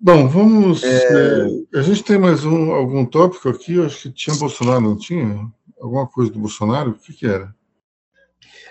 Bom, 0.00 0.26
vamos. 0.28 0.82
É... 0.82 1.46
É, 1.74 1.78
a 1.78 1.82
gente 1.82 2.02
tem 2.02 2.18
mais 2.18 2.44
um, 2.44 2.72
algum 2.72 3.04
tópico 3.04 3.48
aqui. 3.48 3.74
Eu 3.74 3.86
acho 3.86 4.02
que 4.02 4.12
tinha 4.12 4.36
Bolsonaro, 4.36 4.80
não 4.80 4.96
tinha? 4.96 5.46
Alguma 5.78 6.06
coisa 6.06 6.32
do 6.32 6.38
Bolsonaro? 6.38 6.92
O 6.92 6.94
que, 6.94 7.12
que 7.12 7.26
era? 7.26 7.54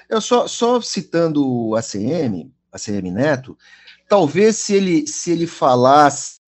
Eu 0.09 0.19
só, 0.19 0.47
só 0.47 0.81
citando 0.81 1.47
o 1.47 1.75
ACM, 1.75 2.51
ACM 2.71 3.11
Neto, 3.11 3.55
talvez 4.07 4.55
se 4.55 4.73
ele, 4.73 5.05
se 5.05 5.31
ele 5.31 5.45
falasse 5.45 6.39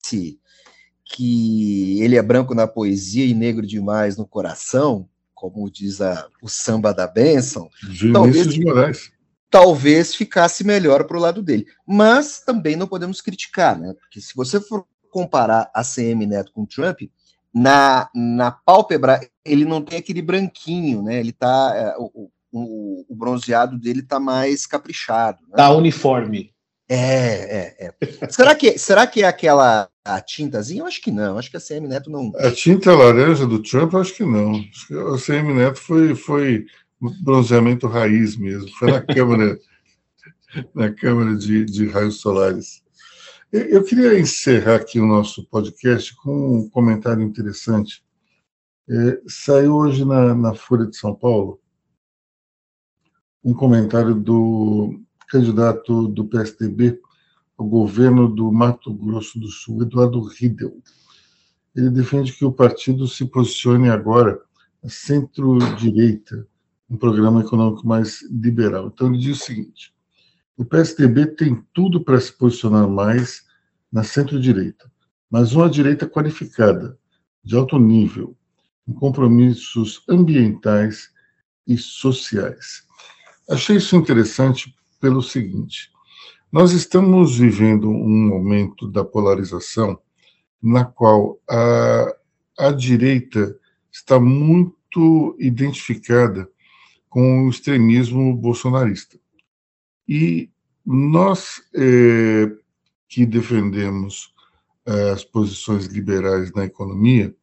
que 1.06 2.02
ele 2.02 2.16
é 2.16 2.22
branco 2.22 2.56
na 2.56 2.66
poesia 2.66 3.26
e 3.26 3.34
negro 3.34 3.68
demais 3.68 4.18
no 4.18 4.26
coração, 4.26 5.08
como 5.34 5.70
diz 5.70 6.02
a, 6.02 6.28
o 6.42 6.50
samba 6.50 6.94
da 6.94 7.06
bênção, 7.06 7.70
talvez, 8.12 8.48
talvez 9.52 10.16
ficasse 10.16 10.64
melhor 10.64 11.04
para 11.04 11.18
o 11.18 11.20
lado 11.20 11.44
dele. 11.44 11.68
Mas 11.86 12.40
também 12.40 12.78
não 12.78 12.88
podemos 12.88 13.22
criticar, 13.22 13.78
né? 13.78 13.94
Porque 14.00 14.22
se 14.22 14.34
você 14.34 14.62
for 14.62 14.86
comparar 15.12 15.70
a 15.76 15.84
CM 15.84 16.26
Neto 16.26 16.54
com 16.54 16.66
Trump, 16.66 17.02
na, 17.54 18.10
na 18.16 18.50
pálpebra 18.50 19.20
ele 19.44 19.66
não 19.66 19.82
tem 19.82 20.00
aquele 20.00 20.22
branquinho, 20.22 21.04
né? 21.04 21.20
Ele 21.20 21.34
tá. 21.34 21.74
É, 21.76 21.96
o, 21.98 22.32
o, 22.54 23.06
o, 23.10 23.16
bronzeado 23.16 23.78
dele 23.78 24.02
tá 24.02 24.20
mais 24.20 24.66
caprichado. 24.66 25.40
Né? 25.50 25.56
Tá 25.58 25.70
uniforme. 25.72 26.52
É, 26.88 27.76
é, 27.80 27.88
é. 27.88 28.28
será, 28.30 28.54
que, 28.54 28.78
será 28.78 29.08
que 29.08 29.24
é 29.24 29.28
aquela 29.28 29.90
a 30.04 30.20
tintazinha? 30.20 30.82
Eu 30.82 30.86
acho 30.86 31.02
que 31.02 31.12
não. 31.12 31.38
Acho 31.38 31.50
que 31.50 31.58
a 31.58 31.62
CM 31.62 31.88
Neto 31.88 32.10
não. 32.10 32.32
A 32.36 32.52
tinta 32.52 32.94
laranja 32.94 33.46
do 33.46 33.62
Trump, 33.62 33.94
eu 33.94 34.02
acho 34.02 34.14
que 34.14 34.26
não. 34.26 34.56
Acho 34.56 34.88
que 34.88 34.94
a 34.94 35.18
CM 35.18 35.54
Neto 35.54 35.80
foi, 35.80 36.16
foi 36.16 36.66
bronzeamento 37.22 37.88
raiz 37.88 38.36
mesmo. 38.36 38.70
Foi 38.78 38.92
na 38.92 39.02
câmara, 39.06 39.60
na 40.74 40.94
câmara 40.94 41.36
de, 41.36 41.66
de 41.66 41.88
raios 41.88 42.20
solares. 42.20 42.84
Eu 43.52 43.84
queria 43.84 44.18
encerrar 44.18 44.76
aqui 44.76 45.00
o 45.00 45.06
nosso 45.06 45.46
podcast 45.48 46.16
com 46.16 46.60
um 46.60 46.70
comentário 46.70 47.22
interessante. 47.22 48.04
É, 48.90 49.22
saiu 49.28 49.76
hoje 49.76 50.06
na, 50.06 50.34
na 50.34 50.54
Folha 50.54 50.86
de 50.86 50.96
São 50.96 51.14
Paulo 51.14 51.60
um 53.44 53.54
comentário 53.54 54.16
do 54.16 55.02
candidato 55.28 56.08
do 56.08 56.26
PSDB 56.26 57.00
ao 57.58 57.66
governo 57.66 58.28
do 58.28 58.52
Mato 58.52 58.94
Grosso 58.94 59.40
do 59.40 59.48
Sul, 59.48 59.82
Eduardo 59.82 60.22
Riedel. 60.22 60.78
Ele 61.76 61.90
defende 61.90 62.34
que 62.34 62.46
o 62.46 62.52
partido 62.52 63.08
se 63.08 63.26
posicione 63.26 63.90
agora 63.90 64.42
centro-direita, 64.88 66.48
um 66.92 66.98
programa 66.98 67.40
econômico 67.40 67.88
mais 67.88 68.22
liberal. 68.30 68.92
Então, 68.94 69.08
ele 69.08 69.18
diz 69.18 69.42
o 69.42 69.46
seguinte: 69.46 69.94
o 70.58 70.66
PSDB 70.66 71.26
tem 71.28 71.64
tudo 71.74 72.04
para 72.04 72.20
se 72.20 72.38
posicionar 72.38 72.88
mais 72.88 73.46
na 73.90 74.04
centro-direita, 74.04 74.92
mas 75.30 75.54
uma 75.54 75.70
direita 75.70 76.06
qualificada, 76.06 77.00
de 77.42 77.56
alto 77.56 77.80
nível, 77.80 78.36
com 78.86 78.94
compromissos 78.94 80.04
ambientais 80.10 81.10
e 81.66 81.78
sociais. 81.78 82.84
Achei 83.50 83.78
isso 83.78 83.96
interessante 83.96 84.76
pelo 85.00 85.22
seguinte: 85.22 85.90
nós 86.52 86.74
estamos 86.74 87.38
vivendo 87.38 87.90
um 87.90 88.28
momento 88.28 88.86
da 88.86 89.06
polarização 89.06 89.98
na 90.62 90.84
qual 90.84 91.40
a, 91.50 92.16
a 92.60 92.72
direita 92.72 93.58
está 93.90 94.20
muito 94.20 95.36
identificada 95.40 96.48
com 97.12 97.46
o 97.46 97.50
extremismo 97.50 98.34
bolsonarista. 98.34 99.20
E 100.08 100.50
nós 100.86 101.62
é, 101.76 102.50
que 103.10 103.26
defendemos 103.26 104.34
é, 104.86 105.12
as 105.12 105.26
posições 105.26 105.88
liberais 105.88 106.54
na 106.54 106.64
economia, 106.64 107.36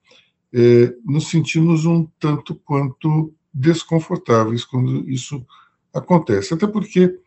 é, 0.55 0.95
nos 1.05 1.29
sentimos 1.29 1.85
um 1.85 2.07
tanto 2.19 2.55
quanto 2.55 3.35
desconfortáveis 3.53 4.65
quando 4.65 5.07
isso 5.09 5.47
acontece. 5.93 6.55
Até 6.55 6.67
porque 6.67 7.21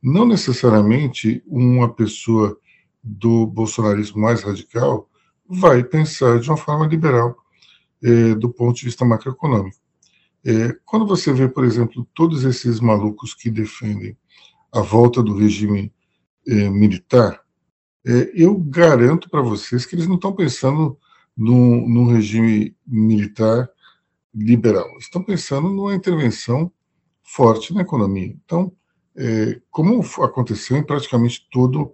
não 0.00 0.24
necessariamente 0.24 1.42
uma 1.48 1.92
pessoa 1.92 2.56
do 3.02 3.44
bolsonarismo 3.44 4.22
mais 4.22 4.42
radical 4.44 5.10
vai 5.48 5.82
pensar 5.82 6.38
de 6.38 6.48
uma 6.48 6.56
forma 6.56 6.86
liberal 6.86 7.36
do 8.38 8.48
ponto 8.48 8.76
de 8.76 8.84
vista 8.84 9.04
macroeconômico. 9.04 9.87
É, 10.44 10.76
quando 10.84 11.06
você 11.06 11.32
vê, 11.32 11.48
por 11.48 11.64
exemplo, 11.64 12.06
todos 12.14 12.44
esses 12.44 12.80
malucos 12.80 13.34
que 13.34 13.50
defendem 13.50 14.16
a 14.72 14.80
volta 14.80 15.22
do 15.22 15.36
regime 15.36 15.92
é, 16.46 16.70
militar, 16.70 17.42
é, 18.06 18.30
eu 18.34 18.56
garanto 18.56 19.28
para 19.28 19.42
vocês 19.42 19.84
que 19.84 19.94
eles 19.94 20.06
não 20.06 20.14
estão 20.14 20.32
pensando 20.32 20.96
num, 21.36 21.88
num 21.88 22.06
regime 22.06 22.76
militar 22.86 23.68
liberal, 24.34 24.86
estão 24.98 25.22
pensando 25.22 25.68
numa 25.68 25.94
intervenção 25.94 26.72
forte 27.22 27.74
na 27.74 27.82
economia. 27.82 28.34
Então, 28.44 28.72
é, 29.16 29.60
como 29.70 30.00
aconteceu 30.22 30.76
em 30.76 30.82
praticamente 30.82 31.46
todo, 31.50 31.92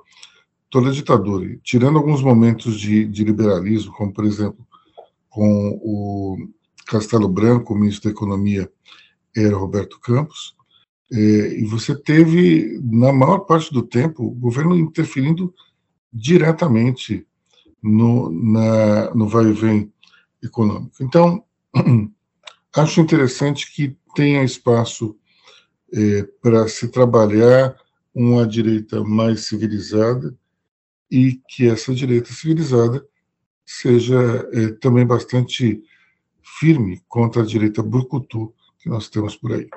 toda 0.70 0.90
a 0.90 0.92
ditadura, 0.92 1.58
tirando 1.62 1.98
alguns 1.98 2.22
momentos 2.22 2.78
de, 2.78 3.06
de 3.06 3.24
liberalismo, 3.24 3.92
como, 3.92 4.12
por 4.12 4.24
exemplo, 4.24 4.66
com 5.28 5.78
o, 5.82 6.36
Castelo 6.86 7.28
Branco, 7.28 7.74
o 7.74 7.78
ministro 7.78 8.04
da 8.04 8.14
Economia 8.14 8.70
era 9.36 9.56
Roberto 9.56 9.98
Campos, 10.00 10.54
é, 11.12 11.16
e 11.16 11.64
você 11.64 11.94
teve, 11.94 12.80
na 12.82 13.12
maior 13.12 13.40
parte 13.40 13.72
do 13.72 13.82
tempo, 13.82 14.24
o 14.24 14.30
governo 14.30 14.76
interferindo 14.76 15.52
diretamente 16.12 17.26
no, 17.82 18.30
na, 18.30 19.14
no 19.14 19.28
vai 19.28 19.46
e 19.46 19.52
vem 19.52 19.92
econômico. 20.42 20.96
Então, 21.00 21.44
acho 22.76 23.00
interessante 23.00 23.72
que 23.72 23.96
tenha 24.14 24.42
espaço 24.44 25.16
é, 25.92 26.22
para 26.40 26.66
se 26.68 26.88
trabalhar 26.88 27.76
uma 28.14 28.46
direita 28.46 29.02
mais 29.04 29.46
civilizada 29.46 30.34
e 31.10 31.40
que 31.48 31.68
essa 31.68 31.94
direita 31.94 32.32
civilizada 32.32 33.04
seja 33.66 34.48
é, 34.52 34.68
também 34.72 35.06
bastante 35.06 35.82
firme 36.58 37.02
contra 37.08 37.42
a 37.42 37.46
direita 37.46 37.82
brucutu 37.82 38.54
que 38.78 38.88
nós 38.88 39.08
temos 39.08 39.36
por 39.36 39.52
aí. 39.52 39.68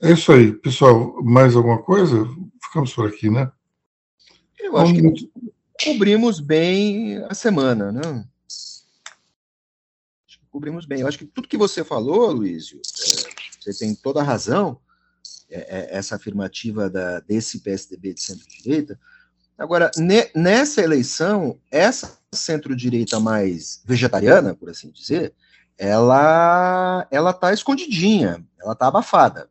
É 0.00 0.12
isso 0.12 0.32
aí, 0.32 0.52
pessoal. 0.52 1.22
Mais 1.22 1.56
alguma 1.56 1.82
coisa? 1.82 2.24
Ficamos 2.62 2.92
por 2.92 3.08
aqui, 3.08 3.30
né? 3.30 3.50
Eu 4.58 4.76
acho 4.76 4.94
Vamos... 4.94 5.20
que 5.20 5.30
cobrimos 5.84 6.40
bem 6.40 7.18
a 7.24 7.34
semana, 7.34 7.92
né? 7.92 8.26
Cobrimos 10.50 10.86
bem. 10.86 11.00
Eu 11.00 11.08
acho 11.08 11.18
que 11.18 11.26
tudo 11.26 11.48
que 11.48 11.56
você 11.56 11.82
falou, 11.82 12.30
Luísio, 12.30 12.78
é, 12.78 13.60
você 13.60 13.76
tem 13.76 13.94
toda 13.94 14.20
a 14.20 14.24
razão, 14.24 14.80
é, 15.50 15.58
é, 15.60 15.96
essa 15.96 16.16
afirmativa 16.16 16.88
da, 16.88 17.18
desse 17.20 17.58
PSDB 17.60 18.14
de 18.14 18.22
centro-direita. 18.22 18.98
Agora, 19.58 19.90
ne, 19.96 20.30
nessa 20.34 20.80
eleição, 20.80 21.58
essa 21.70 22.18
centro-direita 22.34 23.20
mais 23.20 23.82
vegetariana, 23.84 24.54
por 24.54 24.70
assim 24.70 24.90
dizer, 24.90 25.34
ela 25.76 27.06
ela 27.10 27.30
está 27.30 27.52
escondidinha, 27.52 28.44
ela 28.60 28.72
está 28.72 28.88
abafada. 28.88 29.48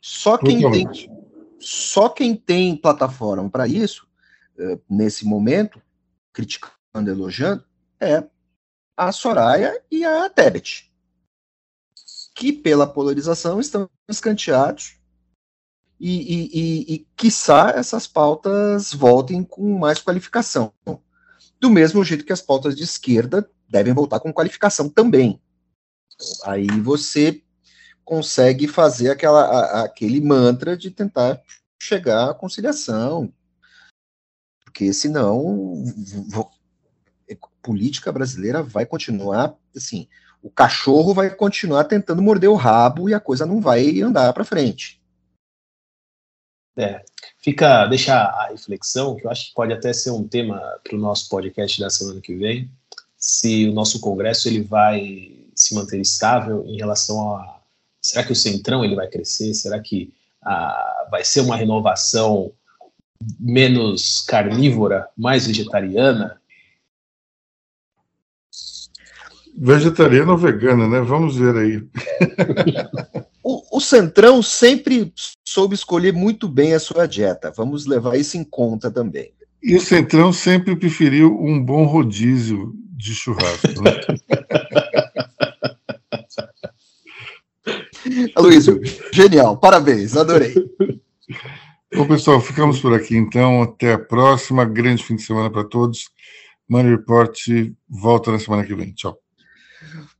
Só 0.00 0.36
quem 0.36 0.70
tem 0.70 0.86
só 1.58 2.08
quem 2.08 2.36
tem 2.36 2.76
plataforma 2.76 3.48
para 3.48 3.66
isso 3.66 4.06
eh, 4.58 4.78
nesse 4.88 5.24
momento, 5.24 5.80
criticando, 6.32 7.10
elogiando, 7.10 7.64
é 8.00 8.24
a 8.96 9.10
Soraya 9.10 9.82
e 9.90 10.04
a 10.04 10.28
Tebet, 10.28 10.92
que 12.34 12.52
pela 12.52 12.86
polarização 12.86 13.60
estão 13.60 13.88
escanteados 14.08 14.96
e, 15.98 16.10
e, 16.10 16.50
e, 16.52 16.94
e 16.94 16.98
quiçá 17.16 17.72
essas 17.74 18.06
pautas 18.06 18.92
voltem 18.92 19.42
com 19.42 19.78
mais 19.78 20.00
qualificação. 20.00 20.72
Do 21.64 21.70
mesmo 21.70 22.04
jeito 22.04 22.26
que 22.26 22.32
as 22.32 22.42
pautas 22.42 22.76
de 22.76 22.84
esquerda 22.84 23.50
devem 23.66 23.94
voltar 23.94 24.20
com 24.20 24.30
qualificação 24.30 24.86
também. 24.86 25.40
Aí 26.44 26.66
você 26.82 27.42
consegue 28.04 28.68
fazer 28.68 29.08
aquela, 29.08 29.46
a, 29.46 29.84
aquele 29.84 30.20
mantra 30.20 30.76
de 30.76 30.90
tentar 30.90 31.40
chegar 31.82 32.28
à 32.28 32.34
conciliação, 32.34 33.32
porque 34.62 34.92
senão 34.92 35.82
a 36.36 37.34
política 37.62 38.12
brasileira 38.12 38.62
vai 38.62 38.84
continuar 38.84 39.56
assim, 39.74 40.06
o 40.42 40.50
cachorro 40.50 41.14
vai 41.14 41.34
continuar 41.34 41.84
tentando 41.84 42.20
morder 42.20 42.50
o 42.50 42.56
rabo 42.56 43.08
e 43.08 43.14
a 43.14 43.20
coisa 43.20 43.46
não 43.46 43.58
vai 43.58 44.02
andar 44.02 44.30
para 44.34 44.44
frente. 44.44 45.02
É, 46.76 47.04
fica, 47.38 47.86
deixa 47.86 48.14
a 48.14 48.48
reflexão, 48.48 49.14
que 49.14 49.26
eu 49.26 49.30
acho 49.30 49.48
que 49.48 49.54
pode 49.54 49.72
até 49.72 49.92
ser 49.92 50.10
um 50.10 50.26
tema 50.26 50.60
para 50.82 50.96
o 50.96 51.00
nosso 51.00 51.28
podcast 51.28 51.80
da 51.80 51.88
semana 51.88 52.20
que 52.20 52.34
vem, 52.34 52.70
se 53.16 53.68
o 53.68 53.72
nosso 53.72 54.00
congresso 54.00 54.48
ele 54.48 54.62
vai 54.62 55.32
se 55.54 55.74
manter 55.74 56.00
estável 56.00 56.64
em 56.66 56.76
relação 56.76 57.36
a 57.36 57.60
será 58.02 58.22
que 58.22 58.32
o 58.32 58.36
centrão 58.36 58.84
ele 58.84 58.94
vai 58.94 59.08
crescer, 59.08 59.54
será 59.54 59.80
que 59.80 60.12
ah, 60.42 61.06
vai 61.10 61.24
ser 61.24 61.40
uma 61.40 61.56
renovação 61.56 62.52
menos 63.40 64.20
carnívora, 64.20 65.08
mais 65.16 65.46
vegetariana? 65.46 66.38
Vegetariana 69.56 70.32
ou 70.32 70.38
vegana, 70.38 70.86
né? 70.86 71.00
Vamos 71.00 71.36
ver 71.36 71.56
aí. 71.56 71.88
o, 73.42 73.78
o 73.78 73.80
Centrão 73.80 74.42
sempre 74.42 75.14
soube 75.54 75.74
escolher 75.76 76.12
muito 76.12 76.48
bem 76.48 76.74
a 76.74 76.80
sua 76.80 77.06
dieta. 77.06 77.52
Vamos 77.56 77.86
levar 77.86 78.16
isso 78.16 78.36
em 78.36 78.42
conta 78.42 78.90
também. 78.90 79.32
E 79.62 79.76
o 79.76 79.80
Centrão 79.80 80.32
sempre 80.32 80.74
preferiu 80.74 81.40
um 81.40 81.62
bom 81.62 81.84
rodízio 81.84 82.74
de 82.90 83.14
churrasco. 83.14 83.68
Né? 83.80 83.92
Aloysio, 88.34 88.80
genial, 89.12 89.56
parabéns, 89.56 90.16
adorei. 90.16 90.52
Bom, 91.94 92.08
pessoal, 92.08 92.40
ficamos 92.40 92.80
por 92.80 92.92
aqui 92.92 93.16
então. 93.16 93.62
Até 93.62 93.92
a 93.92 93.98
próxima. 93.98 94.64
Grande 94.64 95.04
fim 95.04 95.14
de 95.14 95.22
semana 95.22 95.48
para 95.48 95.62
todos. 95.62 96.10
Money 96.68 96.96
Report 96.96 97.38
volta 97.88 98.32
na 98.32 98.40
semana 98.40 98.64
que 98.64 98.74
vem. 98.74 98.92
Tchau. 98.92 99.16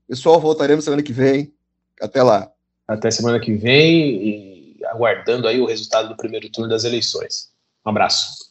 Pessoal, 0.07 0.41
voltaremos 0.41 0.85
semana 0.85 1.03
que 1.03 1.12
vem. 1.12 1.53
Até 2.01 2.22
lá. 2.22 2.49
Até 2.87 3.11
semana 3.11 3.41
que 3.41 3.53
vem 3.55 4.28
e 4.28 4.54
aguardando 4.87 5.49
aí 5.49 5.61
o 5.61 5.66
resultado 5.66 6.09
do 6.09 6.16
primeiro 6.16 6.49
turno 6.51 6.68
das 6.68 6.85
eleições. 6.85 7.51
Um 7.85 7.91
abraço. 7.91 8.45